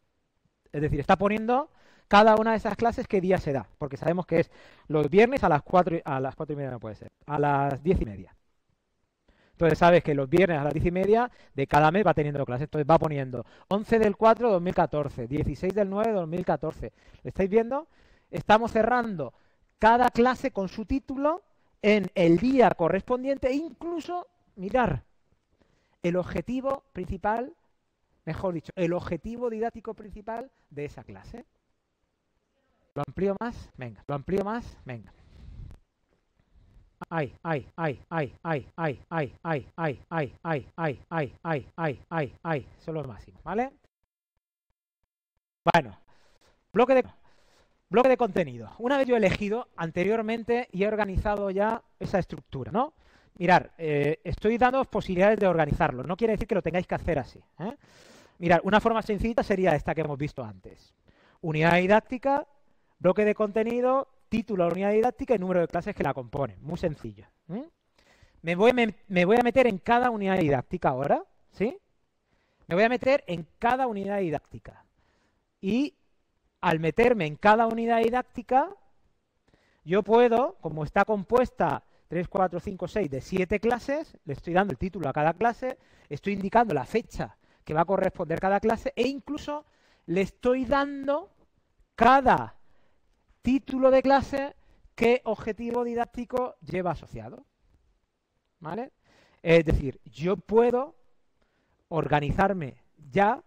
Es 0.71 0.81
decir, 0.81 0.99
está 0.99 1.17
poniendo 1.17 1.69
cada 2.07 2.35
una 2.35 2.51
de 2.51 2.57
esas 2.57 2.75
clases 2.75 3.07
qué 3.07 3.21
día 3.21 3.37
se 3.37 3.53
da, 3.53 3.67
porque 3.77 3.97
sabemos 3.97 4.25
que 4.25 4.39
es 4.39 4.51
los 4.87 5.09
viernes 5.09 5.43
a 5.43 5.49
las 5.49 5.61
cuatro 5.61 5.97
a 6.05 6.19
las 6.19 6.35
cuatro 6.35 6.53
y 6.53 6.57
media 6.57 6.71
no 6.71 6.79
puede 6.79 6.95
ser, 6.95 7.11
a 7.25 7.39
las 7.39 7.83
diez 7.83 8.01
y 8.01 8.05
media. 8.05 8.37
Entonces 9.57 9.79
sabes 9.79 10.03
que 10.03 10.13
los 10.13 10.29
viernes 10.29 10.59
a 10.59 10.63
las 10.63 10.73
diez 10.73 10.85
y 10.85 10.91
media 10.91 11.31
de 11.55 11.65
cada 11.65 11.89
mes 11.89 12.05
va 12.05 12.13
teniendo 12.13 12.45
clases. 12.45 12.65
Entonces 12.65 12.87
va 12.87 12.99
poniendo 12.99 13.43
11 13.69 13.97
del 13.97 14.15
4 14.15 14.51
2014, 14.51 15.27
16 15.27 15.73
del 15.73 15.89
9 15.89 16.11
2014. 16.11 16.93
¿Lo 17.23 17.27
estáis 17.27 17.49
viendo? 17.49 17.87
Estamos 18.29 18.71
cerrando 18.71 19.33
cada 19.79 20.11
clase 20.11 20.51
con 20.51 20.69
su 20.69 20.85
título 20.85 21.41
en 21.81 22.11
el 22.13 22.37
día 22.37 22.69
correspondiente 22.69 23.47
e 23.47 23.55
incluso 23.55 24.27
mirar 24.55 25.03
el 26.03 26.17
objetivo 26.17 26.83
principal, 26.93 27.55
mejor 28.25 28.53
dicho, 28.53 28.71
el 28.75 28.93
objetivo 28.93 29.49
didáctico 29.49 29.95
principal 29.95 30.51
de 30.69 30.85
esa 30.85 31.03
clase. 31.03 31.45
¿Lo 32.97 33.03
amplío 33.05 33.35
más? 33.39 33.69
Venga. 33.77 34.03
¿Lo 34.07 34.15
amplío 34.15 34.43
más? 34.43 34.75
Venga. 34.83 35.13
Ay, 37.11 37.31
ay, 37.43 37.67
ay, 37.75 38.01
ay, 38.09 38.33
ay, 38.41 38.67
ay, 38.73 38.99
ay, 39.07 39.35
ay, 39.45 39.69
ay, 39.77 40.03
ay, 40.09 40.33
ay, 40.49 40.65
ay, 40.75 41.03
ay, 41.11 41.35
ay, 41.43 41.67
ay, 41.77 42.03
ay, 42.09 42.35
ay. 42.41 42.67
Son 42.79 42.95
los 42.95 43.07
máximos, 43.07 43.43
¿vale? 43.43 43.71
Bueno. 45.71 45.95
Bloque 46.73 46.95
de 46.95 47.03
Bloque 47.87 48.09
de 48.09 48.17
contenido. 48.17 48.71
Una 48.79 48.97
vez 48.97 49.07
yo 49.07 49.13
he 49.13 49.19
elegido 49.19 49.67
anteriormente 49.77 50.67
y 50.71 50.81
he 50.81 50.87
organizado 50.87 51.51
ya 51.51 51.83
esa 51.99 52.17
estructura, 52.17 52.71
¿no? 52.71 52.93
Mirar, 53.37 53.73
eh, 53.77 54.21
estoy 54.23 54.57
dando 54.57 54.83
posibilidades 54.85 55.37
de 55.37 55.45
organizarlo. 55.45 56.01
No 56.01 56.17
quiere 56.17 56.33
decir 56.33 56.47
que 56.47 56.55
lo 56.55 56.63
tengáis 56.63 56.87
que 56.87 56.95
hacer 56.95 57.19
así. 57.19 57.39
¿eh? 57.59 57.77
Mirar, 58.39 58.61
una 58.63 58.81
forma 58.81 59.03
sencilla 59.03 59.43
sería 59.43 59.75
esta 59.75 59.93
que 59.93 60.01
hemos 60.01 60.17
visto 60.17 60.43
antes. 60.43 60.95
Unidad 61.41 61.77
didáctica, 61.77 62.47
bloque 62.99 63.25
de 63.25 63.35
contenido, 63.35 64.07
título 64.29 64.63
de 64.63 64.69
la 64.69 64.73
unidad 64.73 64.91
didáctica 64.91 65.35
y 65.35 65.39
número 65.39 65.61
de 65.61 65.67
clases 65.67 65.95
que 65.95 66.03
la 66.03 66.13
componen. 66.13 66.61
Muy 66.61 66.77
sencillo. 66.77 67.25
Me, 68.41 68.55
voy, 68.55 68.71
me 69.07 69.25
voy 69.25 69.37
a 69.37 69.43
meter 69.43 69.67
en 69.67 69.77
cada 69.77 70.09
unidad 70.09 70.37
didáctica 70.37 70.89
ahora, 70.89 71.23
¿sí? 71.51 71.77
Me 72.67 72.75
voy 72.75 72.83
a 72.83 72.89
meter 72.89 73.23
en 73.27 73.47
cada 73.59 73.87
unidad 73.87 74.19
didáctica. 74.19 74.85
Y 75.61 75.95
al 76.61 76.79
meterme 76.79 77.25
en 77.25 77.35
cada 77.35 77.67
unidad 77.67 78.01
didáctica, 78.03 78.69
yo 79.83 80.03
puedo, 80.03 80.57
como 80.59 80.83
está 80.83 81.05
compuesta 81.05 81.83
3, 82.09 82.27
4, 82.27 82.59
5, 82.59 82.87
6 82.87 83.09
de 83.09 83.21
7 83.21 83.59
clases, 83.59 84.17
le 84.25 84.33
estoy 84.33 84.53
dando 84.53 84.71
el 84.71 84.77
título 84.77 85.09
a 85.09 85.13
cada 85.13 85.33
clase, 85.33 85.77
estoy 86.09 86.33
indicando 86.33 86.73
la 86.73 86.85
fecha 86.85 87.37
que 87.63 87.73
va 87.73 87.81
a 87.81 87.85
corresponder 87.85 88.39
cada 88.39 88.59
clase 88.59 88.93
e 88.95 89.07
incluso 89.07 89.65
le 90.05 90.21
estoy 90.21 90.65
dando 90.65 91.31
cada 91.95 92.56
título 93.41 93.91
de 93.91 94.01
clase 94.01 94.55
qué 94.95 95.21
objetivo 95.25 95.83
didáctico 95.83 96.55
lleva 96.61 96.91
asociado. 96.91 97.45
¿Vale? 98.59 98.91
Es 99.41 99.63
decir, 99.65 100.01
yo 100.05 100.37
puedo 100.37 100.95
organizarme 101.89 102.83
ya 103.11 103.43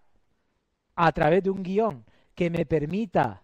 a 0.95 1.13
través 1.13 1.43
de 1.43 1.51
un 1.51 1.63
guion 1.63 2.05
que 2.35 2.51
me 2.51 2.65
permita 2.65 3.43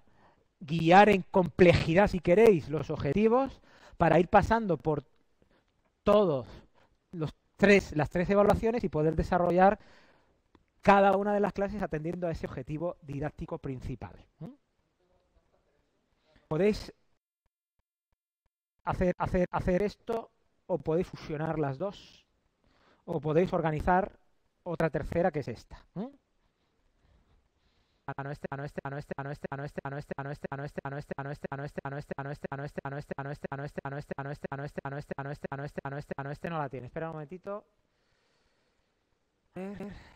guiar 0.60 1.08
en 1.08 1.22
complejidad, 1.22 2.08
si 2.08 2.20
queréis, 2.20 2.68
los 2.68 2.90
objetivos 2.90 3.60
para 3.96 4.18
ir 4.20 4.28
pasando 4.28 4.76
por 4.76 5.04
todos 6.02 6.46
los 7.12 7.34
tres, 7.56 7.94
las 7.96 8.10
tres 8.10 8.30
evaluaciones 8.30 8.84
y 8.84 8.88
poder 8.88 9.16
desarrollar 9.16 9.78
cada 10.80 11.16
una 11.16 11.34
de 11.34 11.40
las 11.40 11.52
clases 11.52 11.82
atendiendo 11.82 12.28
a 12.28 12.30
ese 12.30 12.46
objetivo 12.46 12.96
didáctico 13.02 13.58
principal 13.58 14.14
podéis 16.46 16.92
hacer, 18.84 19.14
hacer, 19.18 19.48
hacer 19.50 19.82
esto 19.82 20.30
o 20.66 20.78
podéis 20.78 21.06
fusionar 21.06 21.58
las 21.58 21.78
dos 21.78 22.26
o 23.04 23.20
podéis 23.20 23.52
organizar 23.52 24.18
otra 24.64 24.90
tercera 24.90 25.30
que 25.30 25.40
es 25.40 25.48
esta. 25.48 25.84
¿eh? 25.96 26.10
no 36.48 36.58
la 36.58 36.68
tiene. 36.68 36.86
Espera 36.86 37.08
un 37.08 37.14
momentito. 37.14 37.64
A 39.56 39.60
ver. 39.60 40.15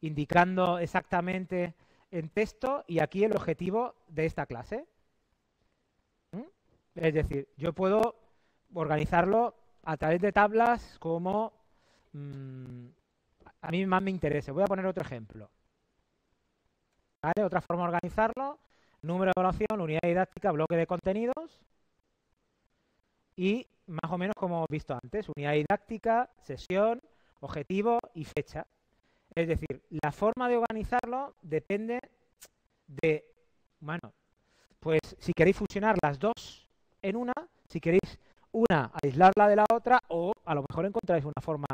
indicando 0.00 0.78
exactamente 0.78 1.74
en 2.10 2.28
texto 2.28 2.84
y 2.86 3.00
aquí 3.00 3.24
el 3.24 3.36
objetivo 3.36 3.94
de 4.08 4.26
esta 4.26 4.46
clase. 4.46 4.86
¿Mm? 6.32 6.42
Es 6.94 7.14
decir, 7.14 7.48
yo 7.56 7.72
puedo 7.72 8.16
organizarlo 8.74 9.54
a 9.82 9.96
través 9.96 10.20
de 10.20 10.32
tablas 10.32 10.98
como 10.98 11.52
mm, 12.12 12.86
a 13.62 13.70
mí 13.70 13.86
más 13.86 14.02
me 14.02 14.10
interese. 14.10 14.52
Voy 14.52 14.62
a 14.62 14.66
poner 14.66 14.86
otro 14.86 15.04
ejemplo. 15.04 15.50
Otra 17.42 17.60
forma 17.60 17.82
de 17.84 17.94
organizarlo, 17.94 18.60
número 19.02 19.32
de 19.34 19.40
evaluación, 19.40 19.80
unidad 19.80 20.00
didáctica, 20.04 20.52
bloque 20.52 20.76
de 20.76 20.86
contenidos 20.86 21.60
y 23.34 23.66
más 23.86 24.10
o 24.10 24.18
menos 24.18 24.34
como 24.36 24.56
hemos 24.56 24.68
visto 24.70 24.94
antes, 24.94 25.28
unidad 25.36 25.52
didáctica, 25.52 26.30
sesión, 26.42 27.00
objetivo 27.40 27.98
y 28.14 28.24
fecha. 28.24 28.66
Es 29.36 29.48
decir, 29.48 29.82
la 30.02 30.12
forma 30.12 30.48
de 30.48 30.56
organizarlo 30.56 31.34
depende 31.42 32.00
de, 32.86 33.22
bueno, 33.80 34.14
pues 34.80 35.00
si 35.18 35.34
queréis 35.34 35.58
fusionar 35.58 35.94
las 36.02 36.18
dos 36.18 36.66
en 37.02 37.16
una, 37.16 37.34
si 37.68 37.78
queréis 37.78 38.18
una 38.52 38.90
aislarla 39.02 39.46
de 39.46 39.56
la 39.56 39.66
otra 39.70 40.00
o 40.08 40.32
a 40.46 40.54
lo 40.54 40.64
mejor 40.66 40.86
encontráis 40.86 41.22
una 41.22 41.42
forma 41.42 41.66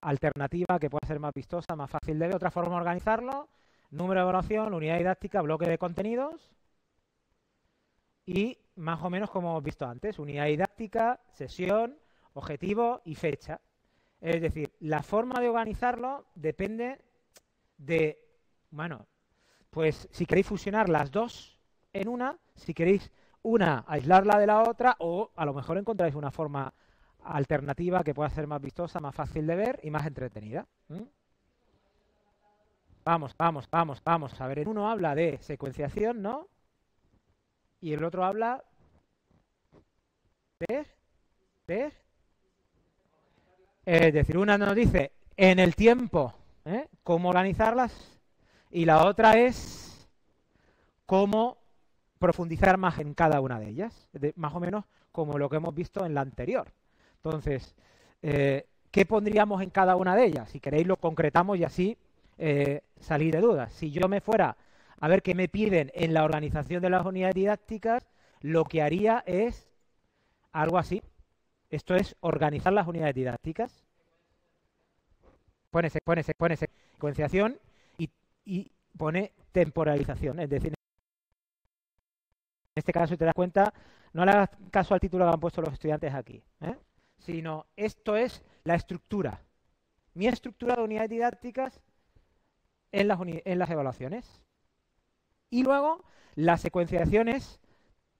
alternativa 0.00 0.78
que 0.78 0.88
pueda 0.88 1.04
ser 1.04 1.18
más 1.18 1.32
vistosa, 1.34 1.74
más 1.74 1.90
fácil 1.90 2.20
de 2.20 2.28
ver. 2.28 2.36
Otra 2.36 2.52
forma 2.52 2.70
de 2.70 2.76
organizarlo, 2.76 3.48
número 3.90 4.20
de 4.20 4.22
evaluación, 4.22 4.72
unidad 4.72 4.98
didáctica, 4.98 5.42
bloque 5.42 5.68
de 5.68 5.78
contenidos 5.78 6.52
y 8.24 8.56
más 8.76 9.02
o 9.02 9.10
menos 9.10 9.28
como 9.28 9.50
hemos 9.50 9.64
visto 9.64 9.86
antes, 9.86 10.20
unidad 10.20 10.46
didáctica, 10.46 11.18
sesión, 11.32 11.98
objetivo 12.34 13.02
y 13.04 13.16
fecha. 13.16 13.60
Es 14.22 14.40
decir, 14.40 14.72
la 14.78 15.02
forma 15.02 15.40
de 15.40 15.48
organizarlo 15.48 16.26
depende 16.36 17.00
de, 17.76 18.24
bueno, 18.70 19.04
pues 19.68 20.08
si 20.12 20.26
queréis 20.26 20.46
fusionar 20.46 20.88
las 20.88 21.10
dos 21.10 21.58
en 21.92 22.06
una, 22.06 22.38
si 22.54 22.72
queréis 22.72 23.10
una 23.42 23.84
aislarla 23.88 24.38
de 24.38 24.46
la 24.46 24.62
otra 24.62 24.94
o 25.00 25.32
a 25.34 25.44
lo 25.44 25.52
mejor 25.52 25.76
encontráis 25.76 26.14
una 26.14 26.30
forma 26.30 26.72
alternativa 27.24 28.04
que 28.04 28.14
pueda 28.14 28.30
ser 28.30 28.46
más 28.46 28.62
vistosa, 28.62 29.00
más 29.00 29.12
fácil 29.12 29.44
de 29.44 29.56
ver 29.56 29.80
y 29.82 29.90
más 29.90 30.06
entretenida. 30.06 30.68
Vamos, 33.04 33.34
vamos, 33.36 33.68
vamos, 33.68 34.00
vamos. 34.04 34.40
A 34.40 34.46
ver, 34.46 34.68
uno 34.68 34.88
habla 34.88 35.16
de 35.16 35.38
secuenciación, 35.38 36.22
¿no? 36.22 36.46
Y 37.80 37.92
el 37.92 38.04
otro 38.04 38.24
habla 38.24 38.62
de... 40.60 40.86
¿De? 41.66 42.01
Es 43.84 44.14
decir, 44.14 44.38
una 44.38 44.56
nos 44.56 44.76
dice 44.76 45.10
en 45.36 45.58
el 45.58 45.74
tiempo 45.74 46.32
¿eh? 46.64 46.86
cómo 47.02 47.30
organizarlas 47.30 47.92
y 48.70 48.84
la 48.84 49.04
otra 49.04 49.36
es 49.38 50.08
cómo 51.04 51.58
profundizar 52.20 52.78
más 52.78 53.00
en 53.00 53.12
cada 53.14 53.40
una 53.40 53.58
de 53.58 53.68
ellas, 53.68 54.08
más 54.36 54.54
o 54.54 54.60
menos 54.60 54.84
como 55.10 55.36
lo 55.36 55.48
que 55.48 55.56
hemos 55.56 55.74
visto 55.74 56.06
en 56.06 56.14
la 56.14 56.20
anterior. 56.20 56.68
Entonces, 57.16 57.74
eh, 58.22 58.66
¿qué 58.92 59.04
pondríamos 59.04 59.60
en 59.62 59.70
cada 59.70 59.96
una 59.96 60.14
de 60.14 60.26
ellas? 60.26 60.48
Si 60.50 60.60
queréis 60.60 60.86
lo 60.86 60.96
concretamos 60.96 61.58
y 61.58 61.64
así 61.64 61.98
eh, 62.38 62.82
salir 63.00 63.34
de 63.34 63.40
dudas. 63.40 63.72
Si 63.72 63.90
yo 63.90 64.08
me 64.08 64.20
fuera 64.20 64.56
a 65.00 65.08
ver 65.08 65.22
qué 65.22 65.34
me 65.34 65.48
piden 65.48 65.90
en 65.94 66.14
la 66.14 66.22
organización 66.22 66.80
de 66.82 66.90
las 66.90 67.04
unidades 67.04 67.34
didácticas, 67.34 68.06
lo 68.40 68.64
que 68.64 68.80
haría 68.80 69.24
es 69.26 69.72
algo 70.52 70.78
así. 70.78 71.02
Esto 71.72 71.94
es 71.94 72.14
organizar 72.20 72.70
las 72.74 72.86
unidades 72.86 73.14
didácticas. 73.14 73.82
Pone, 75.70 75.90
pone, 76.04 76.22
pone 76.36 76.56
secuenciación 76.56 77.58
y, 77.96 78.10
y 78.44 78.70
pone 78.96 79.32
temporalización. 79.52 80.38
Es 80.40 80.50
decir, 80.50 80.74
en 80.74 80.74
este 82.74 82.92
caso, 82.92 83.14
si 83.14 83.16
te 83.16 83.24
das 83.24 83.32
cuenta, 83.32 83.72
no 84.12 84.26
le 84.26 84.32
hagas 84.32 84.50
caso 84.70 84.92
al 84.92 85.00
título 85.00 85.24
que 85.24 85.32
han 85.32 85.40
puesto 85.40 85.62
los 85.62 85.72
estudiantes 85.72 86.12
aquí, 86.12 86.42
¿eh? 86.60 86.76
sino 87.16 87.64
esto 87.74 88.16
es 88.16 88.42
la 88.64 88.74
estructura. 88.74 89.40
Mi 90.12 90.26
estructura 90.26 90.76
de 90.76 90.82
unidades 90.82 91.08
didácticas 91.08 91.80
en 92.92 93.08
las, 93.08 93.18
en 93.24 93.58
las 93.58 93.70
evaluaciones. 93.70 94.42
Y 95.48 95.62
luego, 95.62 96.04
las 96.34 96.60
secuenciaciones 96.60 97.60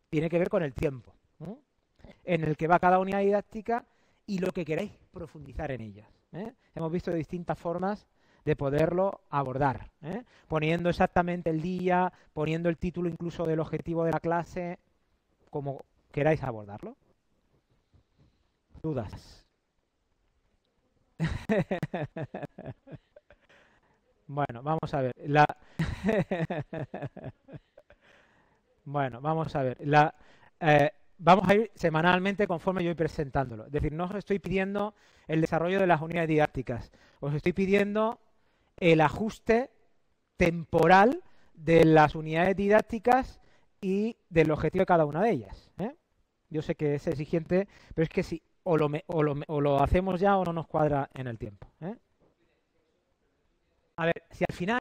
tiene 0.09 0.31
que 0.31 0.39
ver 0.39 0.49
con 0.49 0.63
el 0.63 0.73
tiempo 0.73 1.13
en 2.25 2.45
el 2.45 2.57
que 2.57 2.67
va 2.67 2.79
cada 2.79 2.99
unidad 2.99 3.21
didáctica 3.21 3.85
y 4.27 4.39
lo 4.39 4.53
que 4.53 4.65
queréis 4.65 4.93
profundizar 5.13 5.71
en 5.71 5.83
ellas. 5.83 6.09
¿eh? 6.33 6.53
Hemos 6.75 6.91
visto 6.93 7.13
distintas 7.13 7.59
formas 7.59 8.07
de 8.45 8.57
poderlo 8.57 9.21
abordar, 9.31 9.91
¿eh? 10.03 10.25
poniendo 10.49 10.89
exactamente 10.89 11.51
el 11.51 11.63
día, 11.63 12.13
poniendo 12.33 12.69
el 12.69 12.77
título 12.77 13.09
incluso 13.09 13.45
del 13.45 13.61
objetivo 13.61 14.05
de 14.05 14.13
la 14.13 14.21
clase, 14.21 14.79
como 15.51 15.85
queráis 16.11 16.43
abordarlo. 16.43 16.97
¿Dudas? 18.83 19.47
bueno, 24.27 24.63
vamos 24.63 24.93
a 24.93 25.03
ver. 25.03 25.15
Bueno, 28.85 29.21
vamos 29.21 29.55
a 29.55 29.63
ver. 29.63 29.77
Eh, 30.61 30.91
vamos 31.23 31.49
a 31.49 31.55
ir 31.55 31.71
semanalmente 31.75 32.47
conforme 32.47 32.83
yo 32.83 32.91
voy 32.91 32.97
presentándolo. 32.97 33.67
Es 33.67 33.73
decir, 33.73 33.93
no 33.93 34.05
os 34.05 34.15
estoy 34.15 34.39
pidiendo 34.39 34.95
el 35.29 35.41
desarrollo 35.41 35.79
de 35.79 35.87
las 35.87 36.03
unidades 36.03 36.29
didácticas, 36.29 36.91
os 37.21 37.33
estoy 37.35 37.53
pidiendo 37.53 38.19
el 38.79 39.01
ajuste 39.01 39.71
temporal 40.37 41.23
de 41.55 41.85
las 41.85 42.17
unidades 42.17 42.57
didácticas 42.57 43.41
y 43.81 44.17
del 44.29 44.51
objetivo 44.51 44.83
de 44.83 44.87
cada 44.87 45.05
una 45.05 45.23
de 45.23 45.31
ellas. 45.31 45.71
¿eh? 45.79 45.95
Yo 46.51 46.61
sé 46.61 46.75
que 46.75 46.97
es 46.97 47.07
exigente, 47.07 47.69
pero 47.95 48.03
es 48.05 48.09
que 48.09 48.25
si 48.25 48.43
o 48.65 48.77
lo, 48.77 48.91
o 49.07 49.61
lo, 49.61 49.81
hacemos 49.81 50.21
ya 50.21 50.37
o 50.37 50.45
no 50.45 50.53
nos 50.53 50.67
cuadra 50.67 51.09
en 51.15 51.29
el 51.29 51.39
tiempo. 51.39 51.69
¿eh? 51.81 51.95
A 53.97 54.07
ver, 54.07 54.25
si 54.31 54.45
al 54.49 54.55
final 54.55 54.81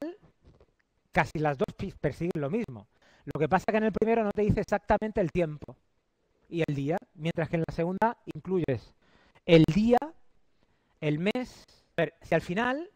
casi 1.11 1.37
las 1.39 1.57
dos 1.57 1.67
persiguen 1.99 2.41
lo 2.41 2.49
mismo. 2.49 2.87
Lo 3.25 3.39
que 3.39 3.47
pasa 3.47 3.65
es 3.67 3.73
que 3.73 3.77
en 3.77 3.83
el 3.83 3.91
primero 3.91 4.23
no 4.23 4.31
te 4.31 4.41
dice 4.41 4.61
exactamente 4.61 5.21
el 5.21 5.31
tiempo 5.31 5.77
y 6.51 6.63
el 6.67 6.75
día, 6.75 6.97
mientras 7.15 7.49
que 7.49 7.55
en 7.55 7.63
la 7.65 7.73
segunda 7.73 8.17
incluyes 8.25 8.93
el 9.45 9.63
día, 9.73 9.97
el 10.99 11.17
mes. 11.17 11.65
si 12.21 12.35
al 12.35 12.41
final 12.41 12.89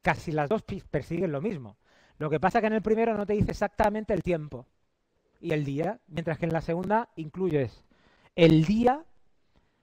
casi 0.00 0.32
las 0.32 0.48
dos 0.48 0.62
persiguen 0.90 1.32
lo 1.32 1.42
mismo. 1.42 1.76
Lo 2.18 2.30
que 2.30 2.40
pasa 2.40 2.60
que 2.60 2.68
en 2.68 2.74
el 2.74 2.82
primero 2.82 3.16
no 3.16 3.26
te 3.26 3.32
dice 3.32 3.50
exactamente 3.50 4.14
el 4.14 4.22
tiempo 4.22 4.66
y 5.40 5.52
el 5.52 5.64
día, 5.64 6.00
mientras 6.06 6.38
que 6.38 6.46
en 6.46 6.52
la 6.52 6.60
segunda 6.60 7.08
incluyes 7.16 7.84
el 8.36 8.64
día, 8.64 9.04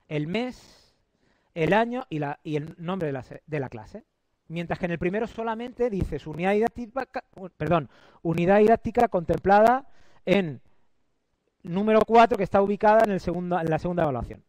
el 0.07 0.27
mes, 0.27 0.95
el 1.53 1.73
año 1.73 2.05
y, 2.09 2.19
la, 2.19 2.39
y 2.43 2.55
el 2.55 2.73
nombre 2.77 3.07
de 3.07 3.13
la, 3.13 3.25
de 3.45 3.59
la, 3.59 3.69
clase. 3.69 4.05
Mientras 4.47 4.79
que 4.79 4.85
en 4.85 4.91
el 4.91 4.99
primero 4.99 5.27
solamente 5.27 5.89
dices 5.89 6.25
unidad 6.25 6.53
didáctica, 6.53 7.25
perdón, 7.57 7.89
unidad 8.21 8.59
didáctica 8.59 9.09
contemplada 9.09 9.89
en 10.25 10.61
número 11.67 12.01
4 12.05 12.37
que 12.37 12.43
está 12.43 12.61
ubicada 12.61 13.03
en, 13.03 13.11
el 13.11 13.19
segundo, 13.19 13.59
en 13.59 13.69
la 13.69 13.79
segunda 13.79 14.03
evaluación. 14.03 14.43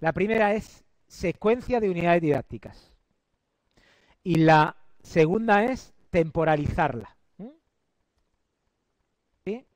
La 0.00 0.12
primera 0.12 0.52
es 0.52 0.84
secuencia 1.06 1.80
de 1.80 1.88
unidades 1.88 2.20
didácticas. 2.20 2.92
Y 4.22 4.36
la 4.36 4.76
segunda 5.02 5.64
es 5.64 5.94
temporalizarla. 6.10 7.16
¿Sí? 9.44 9.66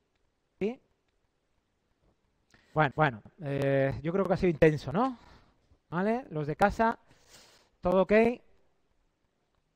Bueno, 2.75 2.93
bueno, 2.97 3.23
eh, 3.43 3.99
yo 4.03 4.13
creo 4.13 4.25
que 4.25 4.35
ha 4.35 4.37
sido 4.37 4.51
intenso, 4.51 4.93
¿no? 4.93 5.19
¿Vale? 5.91 6.25
Los 6.31 6.47
de 6.47 6.57
casa, 6.57 6.99
¿todo 7.81 8.03
ok? 8.03 8.13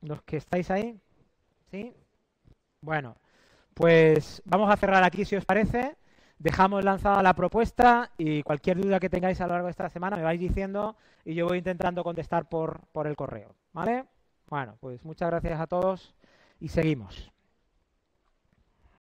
Los 0.03 0.23
que 0.23 0.37
estáis 0.37 0.71
ahí, 0.71 1.01
¿sí? 1.71 1.95
Bueno, 2.81 3.17
pues 3.75 4.43
vamos 4.45 4.71
a 4.71 4.77
cerrar 4.77 5.05
aquí 5.05 5.25
si 5.25 5.37
os 5.37 5.45
parece. 5.45 5.97
Dejamos 6.39 6.85
lanzada 6.85 7.23
la 7.23 7.35
propuesta 7.35 8.11
y 8.19 8.43
cualquier 8.43 8.81
duda 8.81 8.99
que 8.99 9.09
tengáis 9.09 9.41
a 9.41 9.47
lo 9.47 9.53
largo 9.53 9.67
de 9.67 9.71
esta 9.71 9.89
semana 9.89 10.17
me 10.17 10.25
vais 10.25 10.41
diciendo 10.41 10.97
y 11.25 11.35
yo 11.35 11.47
voy 11.47 11.59
intentando 11.59 12.03
contestar 12.03 12.49
por, 12.49 12.81
por 12.93 13.07
el 13.07 13.15
correo. 13.15 13.55
¿Vale? 13.73 14.07
Bueno, 14.49 14.77
pues 14.81 15.05
muchas 15.05 15.31
gracias 15.31 15.61
a 15.61 15.67
todos 15.67 16.15
y 16.59 16.69
seguimos. 16.69 17.33